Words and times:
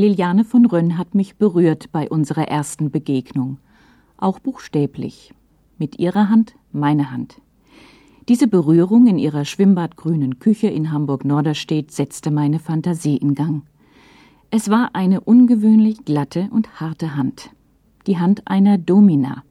Liliane 0.00 0.44
von 0.44 0.64
Rönn 0.64 0.96
hat 0.96 1.16
mich 1.16 1.38
berührt 1.38 1.90
bei 1.90 2.08
unserer 2.08 2.46
ersten 2.46 2.92
Begegnung. 2.92 3.58
Auch 4.16 4.38
buchstäblich. 4.38 5.34
Mit 5.76 5.98
ihrer 5.98 6.28
Hand 6.28 6.54
meine 6.70 7.10
Hand. 7.10 7.40
Diese 8.28 8.46
Berührung 8.46 9.08
in 9.08 9.18
ihrer 9.18 9.44
schwimmbadgrünen 9.44 10.38
Küche 10.38 10.68
in 10.68 10.92
Hamburg-Norderstedt 10.92 11.90
setzte 11.90 12.30
meine 12.30 12.60
Fantasie 12.60 13.16
in 13.16 13.34
Gang. 13.34 13.62
Es 14.52 14.70
war 14.70 14.90
eine 14.92 15.20
ungewöhnlich 15.20 16.04
glatte 16.04 16.48
und 16.52 16.78
harte 16.78 17.16
Hand. 17.16 17.50
Die 18.06 18.18
Hand 18.18 18.46
einer 18.46 18.78
Domina, 18.78 19.42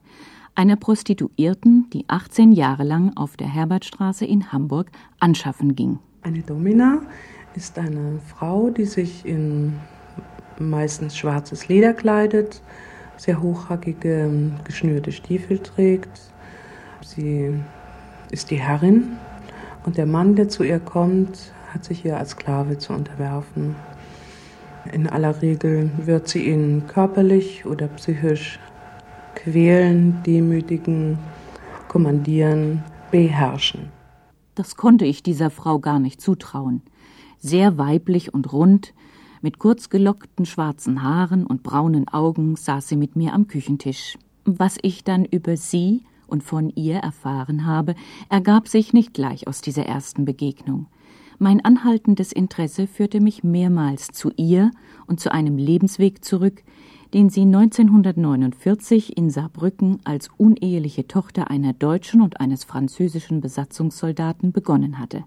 einer 0.55 0.77
Prostituierten, 0.77 1.89
die 1.91 2.05
18 2.07 2.53
Jahre 2.53 2.85
lang 2.85 3.11
auf 3.17 3.35
der 3.35 3.49
Herbertstraße 3.49 4.23
in 4.23 4.53
Hamburg 4.53 4.91
anschaffen 5.19 5.75
ging. 5.75 5.99
Eine 6.21 6.41
Domina 6.41 7.01
ist 7.53 7.77
eine 7.77 8.21
Frau, 8.25 8.69
die 8.69 8.85
sich 8.85 9.25
in 9.25 9.73
meistens 10.59 11.17
schwarzes 11.17 11.67
Leder 11.67 11.93
kleidet, 11.93 12.61
sehr 13.17 13.41
hochhackige, 13.41 14.29
geschnürte 14.63 15.11
Stiefel 15.11 15.59
trägt. 15.59 16.21
Sie 17.01 17.53
ist 18.31 18.51
die 18.51 18.59
Herrin 18.59 19.17
und 19.85 19.97
der 19.97 20.05
Mann, 20.05 20.35
der 20.35 20.49
zu 20.49 20.63
ihr 20.63 20.79
kommt, 20.79 21.51
hat 21.73 21.85
sich 21.85 22.05
ihr 22.05 22.17
als 22.17 22.31
Sklave 22.31 22.77
zu 22.77 22.93
unterwerfen. 22.93 23.75
In 24.91 25.07
aller 25.07 25.41
Regel 25.41 25.91
wird 25.97 26.27
sie 26.27 26.45
ihn 26.47 26.83
körperlich 26.87 27.65
oder 27.65 27.87
psychisch 27.87 28.59
quälen, 29.35 30.21
demütigen, 30.25 31.19
kommandieren, 31.87 32.83
beherrschen. 33.11 33.89
Das 34.55 34.75
konnte 34.75 35.05
ich 35.05 35.23
dieser 35.23 35.49
Frau 35.49 35.79
gar 35.79 35.99
nicht 35.99 36.19
zutrauen. 36.19 36.81
Sehr 37.39 37.77
weiblich 37.77 38.33
und 38.33 38.51
rund, 38.51 38.93
mit 39.41 39.59
kurz 39.59 39.89
gelockten 39.89 40.45
schwarzen 40.45 41.03
Haaren 41.03 41.45
und 41.45 41.63
braunen 41.63 42.07
Augen 42.07 42.55
saß 42.55 42.87
sie 42.87 42.97
mit 42.97 43.15
mir 43.15 43.33
am 43.33 43.47
Küchentisch. 43.47 44.17
Was 44.45 44.77
ich 44.81 45.03
dann 45.03 45.25
über 45.25 45.57
sie 45.57 46.03
und 46.27 46.43
von 46.43 46.69
ihr 46.69 46.97
erfahren 46.97 47.65
habe, 47.65 47.95
ergab 48.29 48.67
sich 48.67 48.93
nicht 48.93 49.13
gleich 49.13 49.47
aus 49.47 49.61
dieser 49.61 49.85
ersten 49.85 50.25
Begegnung. 50.25 50.87
Mein 51.39 51.63
anhaltendes 51.63 52.31
Interesse 52.31 52.87
führte 52.87 53.21
mich 53.21 53.43
mehrmals 53.43 54.07
zu 54.07 54.31
ihr 54.37 54.71
und 55.05 55.19
zu 55.19 55.31
einem 55.31 55.57
Lebensweg 55.57 56.25
zurück, 56.25 56.63
den 57.13 57.29
sie 57.29 57.41
1949 57.41 59.15
in 59.17 59.29
Saarbrücken 59.29 59.99
als 60.03 60.29
uneheliche 60.37 61.07
Tochter 61.07 61.49
einer 61.49 61.73
deutschen 61.73 62.21
und 62.21 62.39
eines 62.39 62.63
französischen 62.63 63.39
Besatzungssoldaten 63.39 64.51
begonnen 64.51 64.97
hatte. 64.97 65.23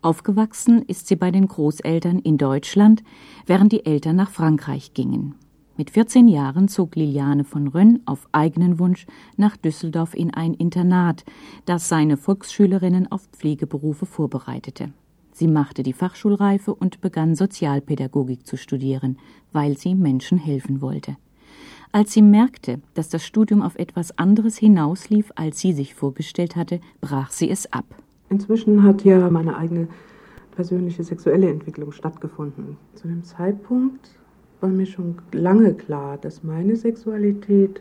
Aufgewachsen 0.00 0.82
ist 0.82 1.08
sie 1.08 1.16
bei 1.16 1.32
den 1.32 1.48
Großeltern 1.48 2.20
in 2.20 2.38
Deutschland, 2.38 3.02
während 3.46 3.72
die 3.72 3.84
Eltern 3.84 4.14
nach 4.14 4.30
Frankreich 4.30 4.94
gingen. 4.94 5.34
Mit 5.76 5.90
14 5.90 6.28
Jahren 6.28 6.68
zog 6.68 6.94
Liliane 6.94 7.42
von 7.44 7.66
Rönn 7.66 8.00
auf 8.04 8.28
eigenen 8.30 8.78
Wunsch 8.78 9.06
nach 9.36 9.56
Düsseldorf 9.56 10.14
in 10.14 10.32
ein 10.32 10.54
Internat, 10.54 11.24
das 11.64 11.88
seine 11.88 12.16
Volksschülerinnen 12.16 13.10
auf 13.10 13.28
Pflegeberufe 13.32 14.06
vorbereitete. 14.06 14.92
Sie 15.32 15.48
machte 15.48 15.82
die 15.82 15.92
Fachschulreife 15.92 16.74
und 16.74 17.00
begann 17.00 17.34
Sozialpädagogik 17.34 18.46
zu 18.46 18.56
studieren, 18.56 19.18
weil 19.52 19.78
sie 19.78 19.94
Menschen 19.94 20.38
helfen 20.38 20.80
wollte. 20.80 21.16
Als 21.90 22.12
sie 22.12 22.22
merkte, 22.22 22.80
dass 22.94 23.08
das 23.08 23.24
Studium 23.24 23.62
auf 23.62 23.76
etwas 23.76 24.16
anderes 24.16 24.58
hinauslief, 24.58 25.32
als 25.34 25.58
sie 25.60 25.72
sich 25.72 25.94
vorgestellt 25.94 26.54
hatte, 26.54 26.80
brach 27.00 27.30
sie 27.30 27.50
es 27.50 27.72
ab. 27.72 27.86
Inzwischen 28.30 28.82
hat 28.82 29.04
ja 29.04 29.30
meine 29.30 29.56
eigene 29.56 29.88
persönliche 30.52 31.04
sexuelle 31.04 31.48
Entwicklung 31.48 31.92
stattgefunden. 31.92 32.76
Zu 32.94 33.08
dem 33.08 33.24
Zeitpunkt 33.24 34.10
war 34.60 34.68
mir 34.68 34.86
schon 34.86 35.16
lange 35.32 35.74
klar, 35.74 36.18
dass 36.18 36.42
meine 36.42 36.76
Sexualität 36.76 37.80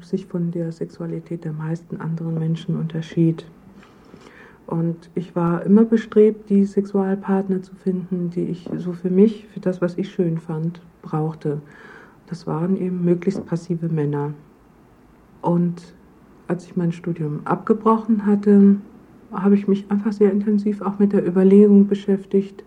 sich 0.00 0.26
von 0.26 0.50
der 0.52 0.70
Sexualität 0.72 1.44
der 1.44 1.52
meisten 1.52 2.00
anderen 2.00 2.38
Menschen 2.38 2.76
unterschied. 2.76 3.44
Und 4.66 5.10
ich 5.14 5.34
war 5.34 5.64
immer 5.64 5.84
bestrebt, 5.84 6.50
die 6.50 6.64
Sexualpartner 6.64 7.62
zu 7.62 7.74
finden, 7.74 8.30
die 8.30 8.44
ich 8.44 8.68
so 8.76 8.92
für 8.92 9.10
mich, 9.10 9.46
für 9.48 9.60
das, 9.60 9.80
was 9.80 9.96
ich 9.98 10.10
schön 10.10 10.38
fand, 10.38 10.80
brauchte. 11.02 11.60
Das 12.26 12.46
waren 12.46 12.76
eben 12.76 13.04
möglichst 13.04 13.44
passive 13.46 13.88
Männer. 13.88 14.34
Und 15.40 15.94
als 16.48 16.66
ich 16.66 16.76
mein 16.76 16.92
Studium 16.92 17.40
abgebrochen 17.44 18.26
hatte, 18.26 18.76
habe 19.32 19.54
ich 19.54 19.68
mich 19.68 19.90
einfach 19.90 20.12
sehr 20.12 20.32
intensiv 20.32 20.80
auch 20.82 20.98
mit 20.98 21.12
der 21.12 21.26
Überlegung 21.26 21.86
beschäftigt, 21.86 22.64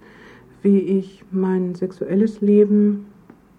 wie 0.61 0.79
ich 0.79 1.23
mein 1.31 1.75
sexuelles 1.75 2.41
Leben 2.41 3.05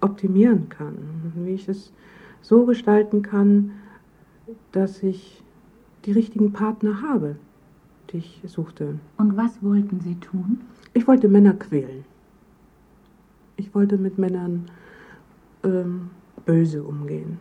optimieren 0.01 0.69
kann, 0.69 0.97
wie 1.37 1.53
ich 1.53 1.69
es 1.69 1.93
so 2.41 2.65
gestalten 2.65 3.23
kann, 3.23 3.73
dass 4.73 5.03
ich 5.03 5.43
die 6.05 6.13
richtigen 6.13 6.53
Partner 6.53 7.03
habe, 7.03 7.37
die 8.11 8.19
ich 8.19 8.43
suchte. 8.47 8.99
Und 9.17 9.37
was 9.37 9.63
wollten 9.63 10.01
Sie 10.01 10.17
tun? 10.17 10.61
Ich 10.93 11.07
wollte 11.07 11.29
Männer 11.29 11.55
quälen. 11.55 12.05
Ich 13.57 13.75
wollte 13.75 13.97
mit 13.97 14.19
Männern 14.19 14.67
ähm, 15.63 16.11
böse 16.45 16.83
umgehen. 16.83 17.39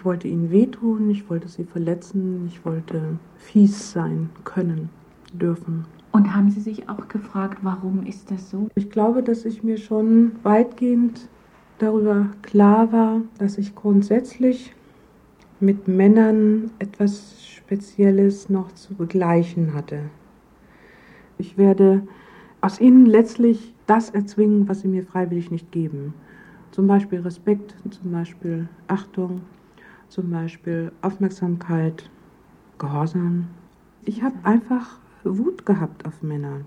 Ich 0.00 0.06
wollte 0.06 0.28
ihnen 0.28 0.50
wehtun, 0.50 1.10
ich 1.10 1.28
wollte 1.28 1.46
sie 1.46 1.64
verletzen, 1.64 2.46
ich 2.46 2.64
wollte 2.64 3.18
fies 3.36 3.92
sein 3.92 4.30
können, 4.44 4.88
dürfen. 5.34 5.84
Und 6.10 6.34
haben 6.34 6.50
Sie 6.50 6.60
sich 6.60 6.88
auch 6.88 7.06
gefragt, 7.08 7.58
warum 7.60 8.06
ist 8.06 8.30
das 8.30 8.48
so? 8.48 8.70
Ich 8.76 8.88
glaube, 8.88 9.22
dass 9.22 9.44
ich 9.44 9.62
mir 9.62 9.76
schon 9.76 10.32
weitgehend 10.42 11.28
darüber 11.80 12.30
klar 12.40 12.90
war, 12.92 13.20
dass 13.36 13.58
ich 13.58 13.74
grundsätzlich 13.74 14.74
mit 15.60 15.86
Männern 15.86 16.70
etwas 16.78 17.44
Spezielles 17.44 18.48
noch 18.48 18.72
zu 18.72 18.94
begleichen 18.94 19.74
hatte. 19.74 20.04
Ich 21.36 21.58
werde 21.58 22.00
aus 22.62 22.80
ihnen 22.80 23.04
letztlich 23.04 23.74
das 23.86 24.08
erzwingen, 24.08 24.66
was 24.66 24.80
sie 24.80 24.88
mir 24.88 25.02
freiwillig 25.02 25.50
nicht 25.50 25.70
geben. 25.70 26.14
Zum 26.70 26.86
Beispiel 26.86 27.20
Respekt, 27.20 27.74
zum 27.90 28.12
Beispiel 28.12 28.66
Achtung, 28.88 29.42
zum 30.10 30.30
Beispiel 30.30 30.90
Aufmerksamkeit, 31.02 32.10
Gehorsam. 32.78 33.46
Ich 34.04 34.22
habe 34.22 34.34
einfach 34.42 34.98
Wut 35.22 35.64
gehabt 35.64 36.04
auf 36.04 36.22
Männer. 36.22 36.62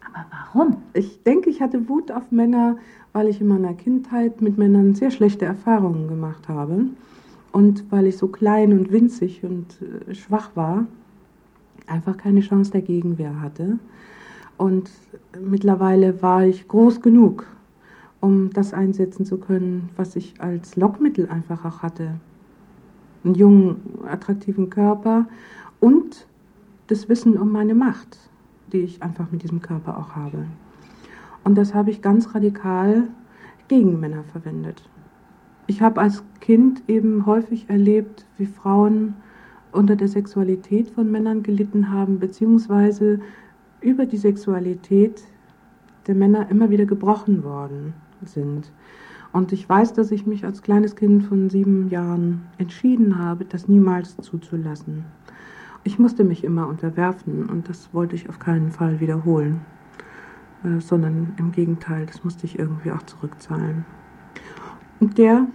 Aber 0.00 0.24
warum? 0.30 0.76
Ich 0.94 1.22
denke, 1.22 1.50
ich 1.50 1.60
hatte 1.60 1.88
Wut 1.88 2.10
auf 2.10 2.30
Männer, 2.30 2.78
weil 3.12 3.28
ich 3.28 3.40
in 3.40 3.48
meiner 3.48 3.74
Kindheit 3.74 4.40
mit 4.40 4.56
Männern 4.56 4.94
sehr 4.94 5.10
schlechte 5.10 5.44
Erfahrungen 5.44 6.08
gemacht 6.08 6.48
habe. 6.48 6.86
Und 7.52 7.90
weil 7.90 8.06
ich 8.06 8.16
so 8.16 8.28
klein 8.28 8.72
und 8.72 8.90
winzig 8.90 9.44
und 9.44 9.76
äh, 9.82 10.14
schwach 10.14 10.50
war, 10.54 10.86
einfach 11.86 12.16
keine 12.16 12.40
Chance 12.40 12.70
der 12.70 12.82
Gegenwehr 12.82 13.40
hatte. 13.40 13.78
Und 14.56 14.90
mittlerweile 15.38 16.22
war 16.22 16.44
ich 16.44 16.68
groß 16.68 17.02
genug, 17.02 17.46
um 18.20 18.50
das 18.50 18.72
einsetzen 18.72 19.26
zu 19.26 19.36
können, 19.36 19.90
was 19.96 20.16
ich 20.16 20.40
als 20.40 20.76
Lockmittel 20.76 21.28
einfach 21.28 21.64
auch 21.64 21.82
hatte 21.82 22.14
einen 23.26 23.34
jungen, 23.34 23.76
attraktiven 24.08 24.70
Körper 24.70 25.26
und 25.80 26.26
das 26.86 27.08
Wissen 27.08 27.36
um 27.36 27.52
meine 27.52 27.74
Macht, 27.74 28.18
die 28.72 28.78
ich 28.78 29.02
einfach 29.02 29.30
mit 29.30 29.42
diesem 29.42 29.60
Körper 29.60 29.98
auch 29.98 30.16
habe. 30.16 30.46
Und 31.44 31.56
das 31.56 31.74
habe 31.74 31.90
ich 31.90 32.02
ganz 32.02 32.34
radikal 32.34 33.08
gegen 33.68 34.00
Männer 34.00 34.24
verwendet. 34.24 34.88
Ich 35.66 35.82
habe 35.82 36.00
als 36.00 36.22
Kind 36.40 36.82
eben 36.88 37.26
häufig 37.26 37.68
erlebt, 37.68 38.26
wie 38.38 38.46
Frauen 38.46 39.14
unter 39.72 39.96
der 39.96 40.08
Sexualität 40.08 40.88
von 40.90 41.10
Männern 41.10 41.42
gelitten 41.42 41.90
haben, 41.90 42.18
beziehungsweise 42.18 43.20
über 43.80 44.06
die 44.06 44.16
Sexualität 44.16 45.22
der 46.06 46.14
Männer 46.14 46.48
immer 46.50 46.70
wieder 46.70 46.86
gebrochen 46.86 47.42
worden 47.42 47.94
sind. 48.24 48.70
Und 49.36 49.52
ich 49.52 49.68
weiß, 49.68 49.92
dass 49.92 50.12
ich 50.12 50.24
mich 50.26 50.46
als 50.46 50.62
kleines 50.62 50.96
Kind 50.96 51.24
von 51.24 51.50
sieben 51.50 51.90
Jahren 51.90 52.46
entschieden 52.56 53.18
habe, 53.18 53.44
das 53.44 53.68
niemals 53.68 54.16
zuzulassen. 54.16 55.04
Ich 55.84 55.98
musste 55.98 56.24
mich 56.24 56.42
immer 56.42 56.66
unterwerfen 56.66 57.44
und 57.44 57.68
das 57.68 57.92
wollte 57.92 58.16
ich 58.16 58.30
auf 58.30 58.38
keinen 58.38 58.72
Fall 58.72 58.98
wiederholen, 58.98 59.60
äh, 60.64 60.80
sondern 60.80 61.34
im 61.36 61.52
Gegenteil, 61.52 62.06
das 62.06 62.24
musste 62.24 62.46
ich 62.46 62.58
irgendwie 62.58 62.92
auch 62.92 63.02
zurückzahlen. 63.02 63.84
Und 65.00 65.18
der 65.18 65.46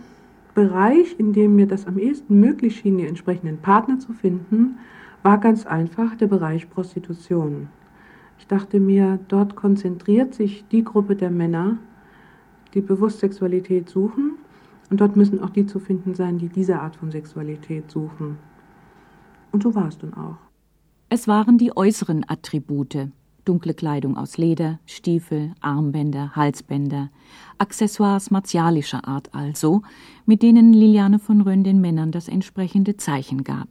Bereich, 0.53 1.15
in 1.17 1.33
dem 1.33 1.55
mir 1.55 1.65
das 1.65 1.87
am 1.87 1.97
ehesten 1.97 2.39
möglich 2.39 2.75
schien, 2.75 2.99
die 2.99 3.07
entsprechenden 3.07 3.57
Partner 3.57 3.97
zu 3.97 4.13
finden, 4.13 4.77
war 5.23 5.39
ganz 5.39 5.65
einfach 5.65 6.15
der 6.15 6.27
Bereich 6.27 6.69
Prostitution. 6.69 7.67
Ich 8.37 8.45
dachte 8.45 8.79
mir, 8.79 9.17
dort 9.27 9.55
konzentriert 9.55 10.35
sich 10.35 10.65
die 10.71 10.83
Gruppe 10.83 11.15
der 11.15 11.31
Männer, 11.31 11.79
die 12.73 12.81
bewusst 12.81 13.19
Sexualität 13.19 13.89
suchen. 13.89 14.37
Und 14.89 14.99
dort 14.99 15.15
müssen 15.15 15.39
auch 15.41 15.49
die 15.49 15.65
zu 15.65 15.79
finden 15.79 16.15
sein, 16.15 16.37
die 16.37 16.49
diese 16.49 16.79
Art 16.79 16.95
von 16.97 17.11
Sexualität 17.11 17.89
suchen. 17.89 18.37
Und 19.51 19.63
so 19.63 19.73
war 19.73 19.87
es 19.87 19.97
dann 19.97 20.13
auch. 20.13 20.37
Es 21.09 21.27
waren 21.27 21.57
die 21.57 21.75
äußeren 21.75 22.25
Attribute, 22.27 23.09
dunkle 23.45 23.73
Kleidung 23.73 24.17
aus 24.17 24.37
Leder, 24.37 24.79
Stiefel, 24.85 25.53
Armbänder, 25.59 26.35
Halsbänder, 26.35 27.09
Accessoires 27.57 28.31
martialischer 28.31 29.07
Art 29.07 29.33
also, 29.33 29.81
mit 30.25 30.41
denen 30.41 30.73
Liliane 30.73 31.19
von 31.19 31.41
Rönn 31.41 31.63
den 31.63 31.81
Männern 31.81 32.11
das 32.11 32.27
entsprechende 32.27 32.97
Zeichen 32.97 33.43
gab. 33.43 33.67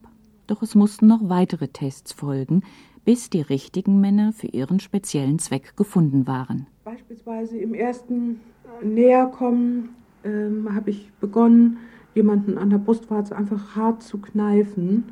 Doch 0.47 0.63
es 0.63 0.75
mussten 0.75 1.07
noch 1.07 1.29
weitere 1.29 1.69
Tests 1.69 2.13
folgen, 2.13 2.63
bis 3.05 3.31
die 3.31 3.41
richtigen 3.41 4.01
Männer 4.01 4.33
für 4.33 4.49
ihren 4.49 4.81
speziellen 4.81 5.39
Zweck 5.39 5.77
gefunden 5.77 6.27
waren. 6.27 6.67
Beispielsweise 6.85 7.57
im 7.57 7.73
ersten 7.73 8.41
Näherkommen 8.83 9.91
ähm, 10.25 10.75
habe 10.75 10.91
ich 10.91 11.13
begonnen, 11.21 11.79
jemanden 12.15 12.59
an 12.59 12.71
der 12.71 12.79
Brustwarze 12.79 13.37
einfach 13.37 13.77
hart 13.77 14.03
zu 14.03 14.19
kneifen. 14.19 15.05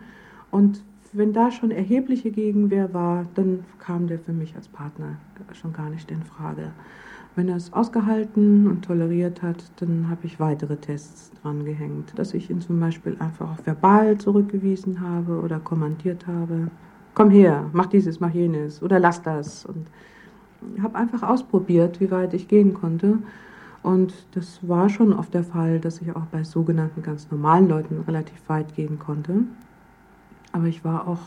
Und 0.51 0.83
wenn 1.13 1.33
da 1.33 1.51
schon 1.51 1.71
erhebliche 1.71 2.31
Gegenwehr 2.31 2.93
war, 2.93 3.27
dann 3.35 3.65
kam 3.79 4.07
der 4.07 4.19
für 4.19 4.33
mich 4.33 4.55
als 4.57 4.69
Partner 4.69 5.17
schon 5.53 5.73
gar 5.73 5.91
nicht 5.91 6.11
in 6.11 6.23
Frage. 6.23 6.73
Wenn 7.37 7.49
er 7.49 7.57
es 7.57 7.73
ausgehalten 7.73 8.67
und 8.67 8.85
toleriert 8.85 9.43
hat, 9.43 9.71
dann 9.77 10.09
habe 10.11 10.27
ich 10.27 10.41
weitere 10.41 10.77
Tests 10.77 11.31
dran 11.41 11.65
gehängt, 11.65 12.19
dass 12.19 12.35
ich 12.35 12.51
ihn 12.51 12.61
zum 12.61 12.81
Beispiel 12.81 13.17
einfach 13.21 13.65
verbal 13.65 14.19
zurückgewiesen 14.19 15.01
habe 15.01 15.41
oder 15.41 15.61
kommandiert 15.61 16.27
habe. 16.27 16.69
Komm 17.15 17.31
her, 17.31 17.71
mach 17.73 17.87
dieses, 17.87 18.19
mach 18.19 18.35
jenes 18.35 18.83
oder 18.83 18.99
lass 18.99 19.23
das. 19.23 19.67
Und 19.67 19.87
habe 20.83 20.97
einfach 20.97 21.23
ausprobiert, 21.23 22.01
wie 22.01 22.11
weit 22.11 22.35
ich 22.35 22.49
gehen 22.49 22.75
konnte. 22.75 23.19
Und 23.89 24.13
das 24.33 24.61
war 24.69 24.91
schon 24.91 25.15
oft 25.15 25.33
der 25.33 25.45
Fall, 25.45 25.81
dass 25.81 26.03
ich 26.03 26.15
auch 26.15 26.27
bei 26.27 26.45
sogenannten 26.45 27.01
ganz 27.01 27.31
normalen 27.31 27.71
Leuten 27.71 28.03
relativ 28.07 28.47
weit 28.47 28.75
gehen 28.75 28.99
konnte. 28.99 29.45
Aber 30.53 30.67
ich 30.67 30.85
war 30.85 31.09
auch 31.09 31.21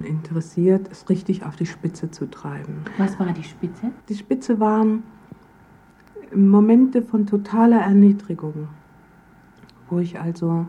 interessiert, 0.00 0.88
es 0.90 1.10
richtig 1.10 1.44
auf 1.44 1.54
die 1.56 1.66
Spitze 1.66 2.10
zu 2.10 2.30
treiben. 2.30 2.76
Was 2.96 3.20
war 3.20 3.26
die 3.34 3.42
Spitze? 3.42 3.90
Die 4.08 4.14
Spitze 4.14 4.58
waren 4.58 5.02
Momente 6.34 7.02
von 7.02 7.26
totaler 7.26 7.82
Erniedrigung, 7.82 8.68
wo 9.90 9.98
ich 9.98 10.18
also 10.18 10.66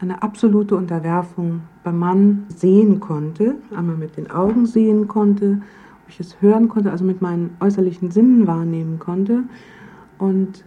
eine 0.00 0.24
absolute 0.24 0.74
Unterwerfung 0.74 1.60
beim 1.84 2.00
Mann 2.00 2.46
sehen 2.48 2.98
konnte, 2.98 3.54
einmal 3.72 3.96
mit 3.96 4.16
den 4.16 4.28
Augen 4.28 4.66
sehen 4.66 5.06
konnte, 5.06 5.62
ich 6.08 6.20
es 6.20 6.40
hören 6.40 6.68
konnte, 6.68 6.90
also 6.90 7.04
mit 7.04 7.20
meinen 7.22 7.56
äußerlichen 7.60 8.10
Sinnen 8.10 8.46
wahrnehmen 8.46 8.98
konnte 8.98 9.44
und 10.18 10.64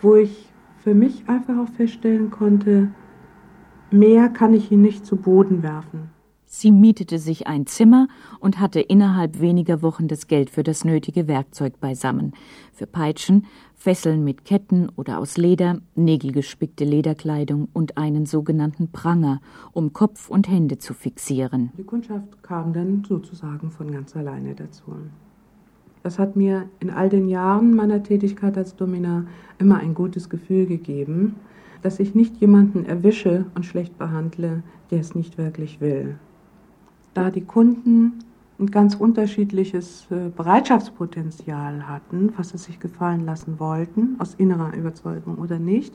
wo 0.00 0.14
ich 0.14 0.52
für 0.78 0.94
mich 0.94 1.28
einfach 1.28 1.56
auch 1.58 1.68
feststellen 1.68 2.30
konnte, 2.30 2.88
Mehr 3.90 4.28
kann 4.28 4.52
ich 4.52 4.70
ihn 4.70 4.82
nicht 4.82 5.06
zu 5.06 5.16
Boden 5.16 5.62
werfen. 5.62 6.10
Sie 6.50 6.72
mietete 6.72 7.18
sich 7.18 7.46
ein 7.46 7.66
Zimmer 7.66 8.08
und 8.40 8.58
hatte 8.58 8.80
innerhalb 8.80 9.38
weniger 9.38 9.82
Wochen 9.82 10.08
das 10.08 10.28
Geld 10.28 10.48
für 10.48 10.62
das 10.62 10.82
nötige 10.82 11.28
Werkzeug 11.28 11.78
beisammen. 11.78 12.32
Für 12.72 12.86
Peitschen, 12.86 13.44
Fesseln 13.74 14.24
mit 14.24 14.46
Ketten 14.46 14.88
oder 14.96 15.18
aus 15.18 15.36
Leder, 15.36 15.78
nägelgespickte 15.94 16.86
Lederkleidung 16.86 17.68
und 17.74 17.98
einen 17.98 18.24
sogenannten 18.24 18.90
Pranger, 18.90 19.42
um 19.72 19.92
Kopf 19.92 20.30
und 20.30 20.48
Hände 20.48 20.78
zu 20.78 20.94
fixieren. 20.94 21.70
Die 21.76 21.84
Kundschaft 21.84 22.42
kam 22.42 22.72
dann 22.72 23.04
sozusagen 23.06 23.70
von 23.70 23.92
ganz 23.92 24.16
alleine 24.16 24.54
dazu. 24.54 24.94
Das 26.02 26.18
hat 26.18 26.34
mir 26.34 26.70
in 26.80 26.88
all 26.88 27.10
den 27.10 27.28
Jahren 27.28 27.76
meiner 27.76 28.02
Tätigkeit 28.02 28.56
als 28.56 28.74
Domina 28.74 29.26
immer 29.58 29.76
ein 29.80 29.92
gutes 29.92 30.30
Gefühl 30.30 30.64
gegeben, 30.64 31.34
dass 31.82 32.00
ich 32.00 32.14
nicht 32.14 32.38
jemanden 32.38 32.86
erwische 32.86 33.44
und 33.54 33.66
schlecht 33.66 33.98
behandle, 33.98 34.62
der 34.90 35.00
es 35.00 35.14
nicht 35.14 35.36
wirklich 35.36 35.82
will. 35.82 36.16
Da 37.18 37.32
die 37.32 37.44
Kunden 37.44 38.20
ein 38.60 38.70
ganz 38.70 38.94
unterschiedliches 38.94 40.06
äh, 40.12 40.28
Bereitschaftspotenzial 40.28 41.88
hatten, 41.88 42.32
was 42.36 42.50
sie 42.50 42.58
sich 42.58 42.78
gefallen 42.78 43.24
lassen 43.24 43.58
wollten, 43.58 44.14
aus 44.20 44.34
innerer 44.34 44.72
Überzeugung 44.76 45.36
oder 45.38 45.58
nicht, 45.58 45.92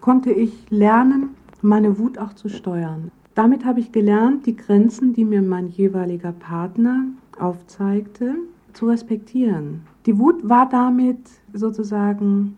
konnte 0.00 0.32
ich 0.32 0.70
lernen, 0.70 1.34
meine 1.60 1.98
Wut 1.98 2.16
auch 2.16 2.32
zu 2.32 2.48
steuern. 2.48 3.10
Damit 3.34 3.66
habe 3.66 3.80
ich 3.80 3.92
gelernt, 3.92 4.46
die 4.46 4.56
Grenzen, 4.56 5.12
die 5.12 5.26
mir 5.26 5.42
mein 5.42 5.68
jeweiliger 5.68 6.32
Partner 6.32 7.08
aufzeigte, 7.38 8.34
zu 8.72 8.88
respektieren. 8.88 9.82
Die 10.06 10.18
Wut 10.18 10.48
war 10.48 10.66
damit 10.66 11.18
sozusagen 11.52 12.56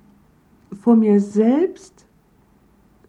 vor 0.80 0.94
mir 0.94 1.18
selbst 1.18 2.06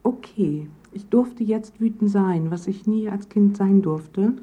okay, 0.01 0.67
ich 0.91 1.05
durfte 1.05 1.43
jetzt 1.43 1.79
wütend 1.79 2.09
sein, 2.09 2.49
was 2.49 2.65
ich 2.65 2.87
nie 2.87 3.09
als 3.09 3.29
Kind 3.29 3.57
sein 3.57 3.83
durfte. 3.83 4.33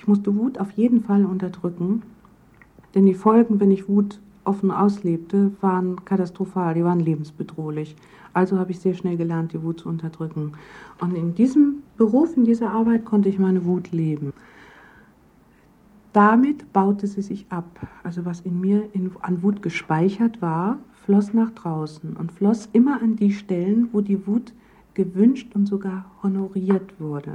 Ich 0.00 0.08
musste 0.08 0.34
Wut 0.34 0.58
auf 0.58 0.70
jeden 0.70 1.02
Fall 1.02 1.26
unterdrücken, 1.26 2.00
denn 2.94 3.04
die 3.04 3.12
Folgen, 3.12 3.60
wenn 3.60 3.70
ich 3.70 3.86
Wut 3.86 4.18
offen 4.44 4.70
auslebte, 4.70 5.52
waren 5.60 6.06
katastrophal, 6.06 6.72
die 6.72 6.82
waren 6.82 7.00
lebensbedrohlich. 7.00 7.96
Also 8.32 8.58
habe 8.58 8.70
ich 8.70 8.80
sehr 8.80 8.94
schnell 8.94 9.18
gelernt, 9.18 9.52
die 9.52 9.62
Wut 9.62 9.80
zu 9.80 9.90
unterdrücken. 9.90 10.52
Und 11.02 11.14
in 11.14 11.34
diesem 11.34 11.82
Beruf, 11.98 12.34
in 12.34 12.46
dieser 12.46 12.70
Arbeit 12.70 13.04
konnte 13.04 13.28
ich 13.28 13.38
meine 13.38 13.66
Wut 13.66 13.92
leben. 13.92 14.32
Damit 16.14 16.72
baute 16.72 17.06
sie 17.06 17.20
sich 17.20 17.44
ab. 17.50 17.86
Also 18.02 18.24
was 18.24 18.40
in 18.40 18.58
mir 18.58 18.88
in, 18.94 19.10
an 19.20 19.42
Wut 19.42 19.60
gespeichert 19.60 20.40
war, 20.40 20.78
floss 21.04 21.34
nach 21.34 21.50
draußen 21.50 22.16
und 22.16 22.32
floss 22.32 22.70
immer 22.72 23.02
an 23.02 23.16
die 23.16 23.32
Stellen, 23.32 23.90
wo 23.92 24.00
die 24.00 24.26
Wut 24.26 24.54
gewünscht 24.94 25.54
und 25.54 25.66
sogar 25.66 26.06
honoriert 26.22 26.98
wurde. 26.98 27.34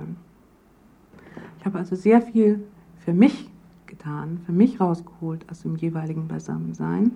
Ich 1.66 1.68
habe 1.68 1.80
also 1.80 1.96
sehr 1.96 2.22
viel 2.22 2.64
für 3.00 3.12
mich 3.12 3.50
getan, 3.88 4.40
für 4.46 4.52
mich 4.52 4.80
rausgeholt 4.80 5.50
aus 5.50 5.64
dem 5.64 5.76
jeweiligen 5.76 6.28
Beisammensein. 6.28 7.14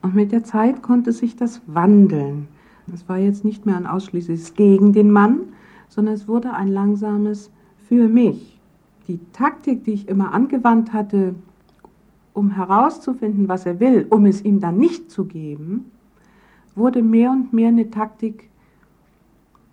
Und 0.00 0.14
mit 0.14 0.30
der 0.30 0.44
Zeit 0.44 0.80
konnte 0.80 1.10
sich 1.10 1.34
das 1.34 1.60
wandeln. 1.66 2.46
Es 2.94 3.08
war 3.08 3.18
jetzt 3.18 3.44
nicht 3.44 3.66
mehr 3.66 3.76
ein 3.76 3.88
ausschließliches 3.88 4.54
gegen 4.54 4.92
den 4.92 5.10
Mann, 5.10 5.40
sondern 5.88 6.14
es 6.14 6.28
wurde 6.28 6.52
ein 6.52 6.68
langsames 6.68 7.50
für 7.88 8.06
mich. 8.06 8.60
Die 9.08 9.18
Taktik, 9.32 9.82
die 9.82 9.94
ich 9.94 10.08
immer 10.08 10.34
angewandt 10.34 10.92
hatte, 10.92 11.34
um 12.32 12.52
herauszufinden, 12.52 13.48
was 13.48 13.66
er 13.66 13.80
will, 13.80 14.06
um 14.08 14.24
es 14.24 14.44
ihm 14.44 14.60
dann 14.60 14.76
nicht 14.76 15.10
zu 15.10 15.24
geben, 15.24 15.86
wurde 16.76 17.02
mehr 17.02 17.32
und 17.32 17.52
mehr 17.52 17.70
eine 17.70 17.90
Taktik 17.90 18.50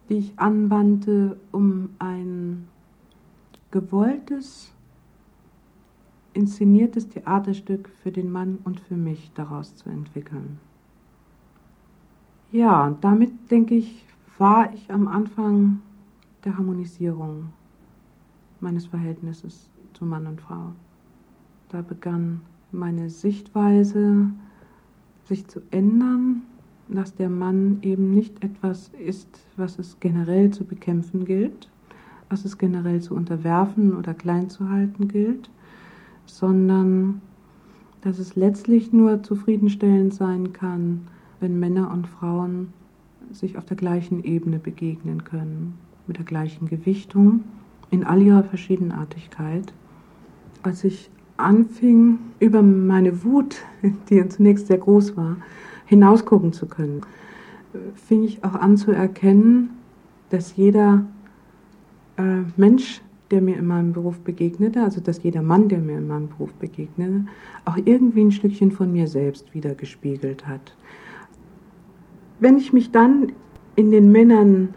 die 0.09 0.19
ich 0.19 0.33
anwandte, 0.37 1.37
um 1.51 1.89
ein 1.99 2.67
gewolltes, 3.71 4.73
inszeniertes 6.33 7.09
Theaterstück 7.09 7.89
für 8.01 8.11
den 8.11 8.31
Mann 8.31 8.59
und 8.63 8.79
für 8.79 8.95
mich 8.95 9.31
daraus 9.33 9.75
zu 9.75 9.89
entwickeln. 9.89 10.59
Ja, 12.51 12.85
und 12.85 13.03
damit 13.03 13.51
denke 13.51 13.75
ich, 13.75 14.05
war 14.37 14.73
ich 14.73 14.91
am 14.91 15.07
Anfang 15.07 15.81
der 16.45 16.57
Harmonisierung 16.57 17.51
meines 18.59 18.85
Verhältnisses 18.85 19.69
zu 19.93 20.05
Mann 20.05 20.27
und 20.27 20.41
Frau. 20.41 20.73
Da 21.69 21.81
begann 21.81 22.41
meine 22.71 23.09
Sichtweise 23.09 24.31
sich 25.25 25.47
zu 25.47 25.61
ändern 25.71 26.43
dass 26.89 27.15
der 27.15 27.29
Mann 27.29 27.79
eben 27.81 28.13
nicht 28.13 28.43
etwas 28.43 28.91
ist, 28.99 29.39
was 29.57 29.79
es 29.79 29.99
generell 29.99 30.51
zu 30.51 30.65
bekämpfen 30.65 31.25
gilt, 31.25 31.69
was 32.29 32.45
es 32.45 32.57
generell 32.57 33.01
zu 33.01 33.15
unterwerfen 33.15 33.95
oder 33.95 34.13
klein 34.13 34.49
zu 34.49 34.69
halten 34.69 35.07
gilt, 35.07 35.49
sondern 36.25 37.21
dass 38.01 38.19
es 38.19 38.35
letztlich 38.35 38.93
nur 38.93 39.23
zufriedenstellend 39.23 40.13
sein 40.13 40.53
kann, 40.53 41.01
wenn 41.39 41.59
Männer 41.59 41.91
und 41.91 42.07
Frauen 42.07 42.73
sich 43.31 43.57
auf 43.57 43.65
der 43.65 43.77
gleichen 43.77 44.23
Ebene 44.23 44.59
begegnen 44.59 45.23
können, 45.23 45.77
mit 46.05 46.17
der 46.17 46.25
gleichen 46.25 46.67
Gewichtung, 46.67 47.43
in 47.89 48.03
all 48.03 48.21
ihrer 48.21 48.43
Verschiedenartigkeit. 48.43 49.73
Als 50.63 50.83
ich 50.83 51.09
anfing, 51.37 52.19
über 52.39 52.61
meine 52.61 53.23
Wut, 53.23 53.57
die 54.09 54.27
zunächst 54.27 54.67
sehr 54.67 54.77
groß 54.77 55.15
war, 55.15 55.37
hinausgucken 55.85 56.53
zu 56.53 56.65
können, 56.65 57.01
fing 57.95 58.23
ich 58.23 58.43
auch 58.43 58.55
an 58.55 58.77
zu 58.77 58.91
erkennen, 58.91 59.69
dass 60.29 60.55
jeder 60.55 61.05
äh, 62.17 62.43
Mensch, 62.55 63.01
der 63.31 63.41
mir 63.41 63.57
in 63.57 63.67
meinem 63.67 63.93
Beruf 63.93 64.19
begegnete, 64.19 64.81
also 64.81 65.01
dass 65.01 65.23
jeder 65.23 65.41
Mann, 65.41 65.67
der 65.69 65.79
mir 65.79 65.97
in 65.97 66.07
meinem 66.07 66.29
Beruf 66.29 66.53
begegnete, 66.53 67.25
auch 67.65 67.77
irgendwie 67.83 68.21
ein 68.21 68.31
Stückchen 68.31 68.71
von 68.71 68.91
mir 68.91 69.07
selbst 69.07 69.53
wiedergespiegelt 69.53 70.47
hat. 70.47 70.75
Wenn 72.39 72.57
ich 72.57 72.71
mich 72.71 72.91
dann 72.91 73.33
in 73.75 73.91
den 73.91 74.11
Männern 74.11 74.69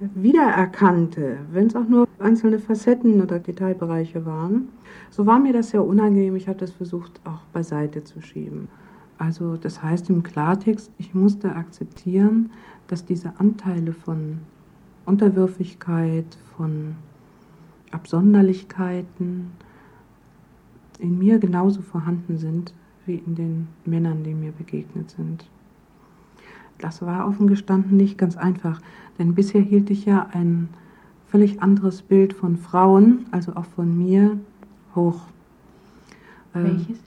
wiedererkannte, 0.00 1.38
wenn 1.52 1.66
es 1.66 1.74
auch 1.74 1.88
nur 1.88 2.06
einzelne 2.18 2.58
Facetten 2.58 3.20
oder 3.20 3.38
Detailbereiche 3.38 4.24
waren, 4.24 4.68
so 5.10 5.26
war 5.26 5.38
mir 5.38 5.52
das 5.52 5.70
sehr 5.70 5.84
unangenehm. 5.84 6.36
Ich 6.36 6.48
habe 6.48 6.58
das 6.58 6.70
versucht 6.70 7.20
auch 7.24 7.42
beiseite 7.52 8.04
zu 8.04 8.20
schieben. 8.20 8.68
Also 9.18 9.56
das 9.56 9.82
heißt 9.82 10.10
im 10.10 10.22
Klartext, 10.22 10.92
ich 10.98 11.14
musste 11.14 11.56
akzeptieren, 11.56 12.50
dass 12.86 13.04
diese 13.04 13.32
Anteile 13.38 13.92
von 13.92 14.38
Unterwürfigkeit, 15.08 16.38
von 16.56 16.96
Absonderlichkeiten 17.90 19.52
in 20.98 21.18
mir 21.18 21.38
genauso 21.38 21.80
vorhanden 21.82 22.36
sind 22.36 22.74
wie 23.06 23.22
in 23.26 23.34
den 23.34 23.68
Männern, 23.86 24.22
die 24.24 24.34
mir 24.34 24.52
begegnet 24.52 25.10
sind. 25.10 25.48
Das 26.78 27.00
war 27.02 27.26
offen 27.26 27.46
gestanden 27.46 27.96
nicht 27.96 28.18
ganz 28.18 28.36
einfach, 28.36 28.80
denn 29.18 29.34
bisher 29.34 29.62
hielt 29.62 29.90
ich 29.90 30.04
ja 30.04 30.28
ein 30.32 30.68
völlig 31.26 31.62
anderes 31.62 32.02
Bild 32.02 32.32
von 32.32 32.56
Frauen, 32.56 33.26
also 33.30 33.56
auch 33.56 33.64
von 33.64 33.96
mir, 33.96 34.38
hoch. 34.94 35.20
Ähm, 36.54 36.64
Welches? 36.64 36.98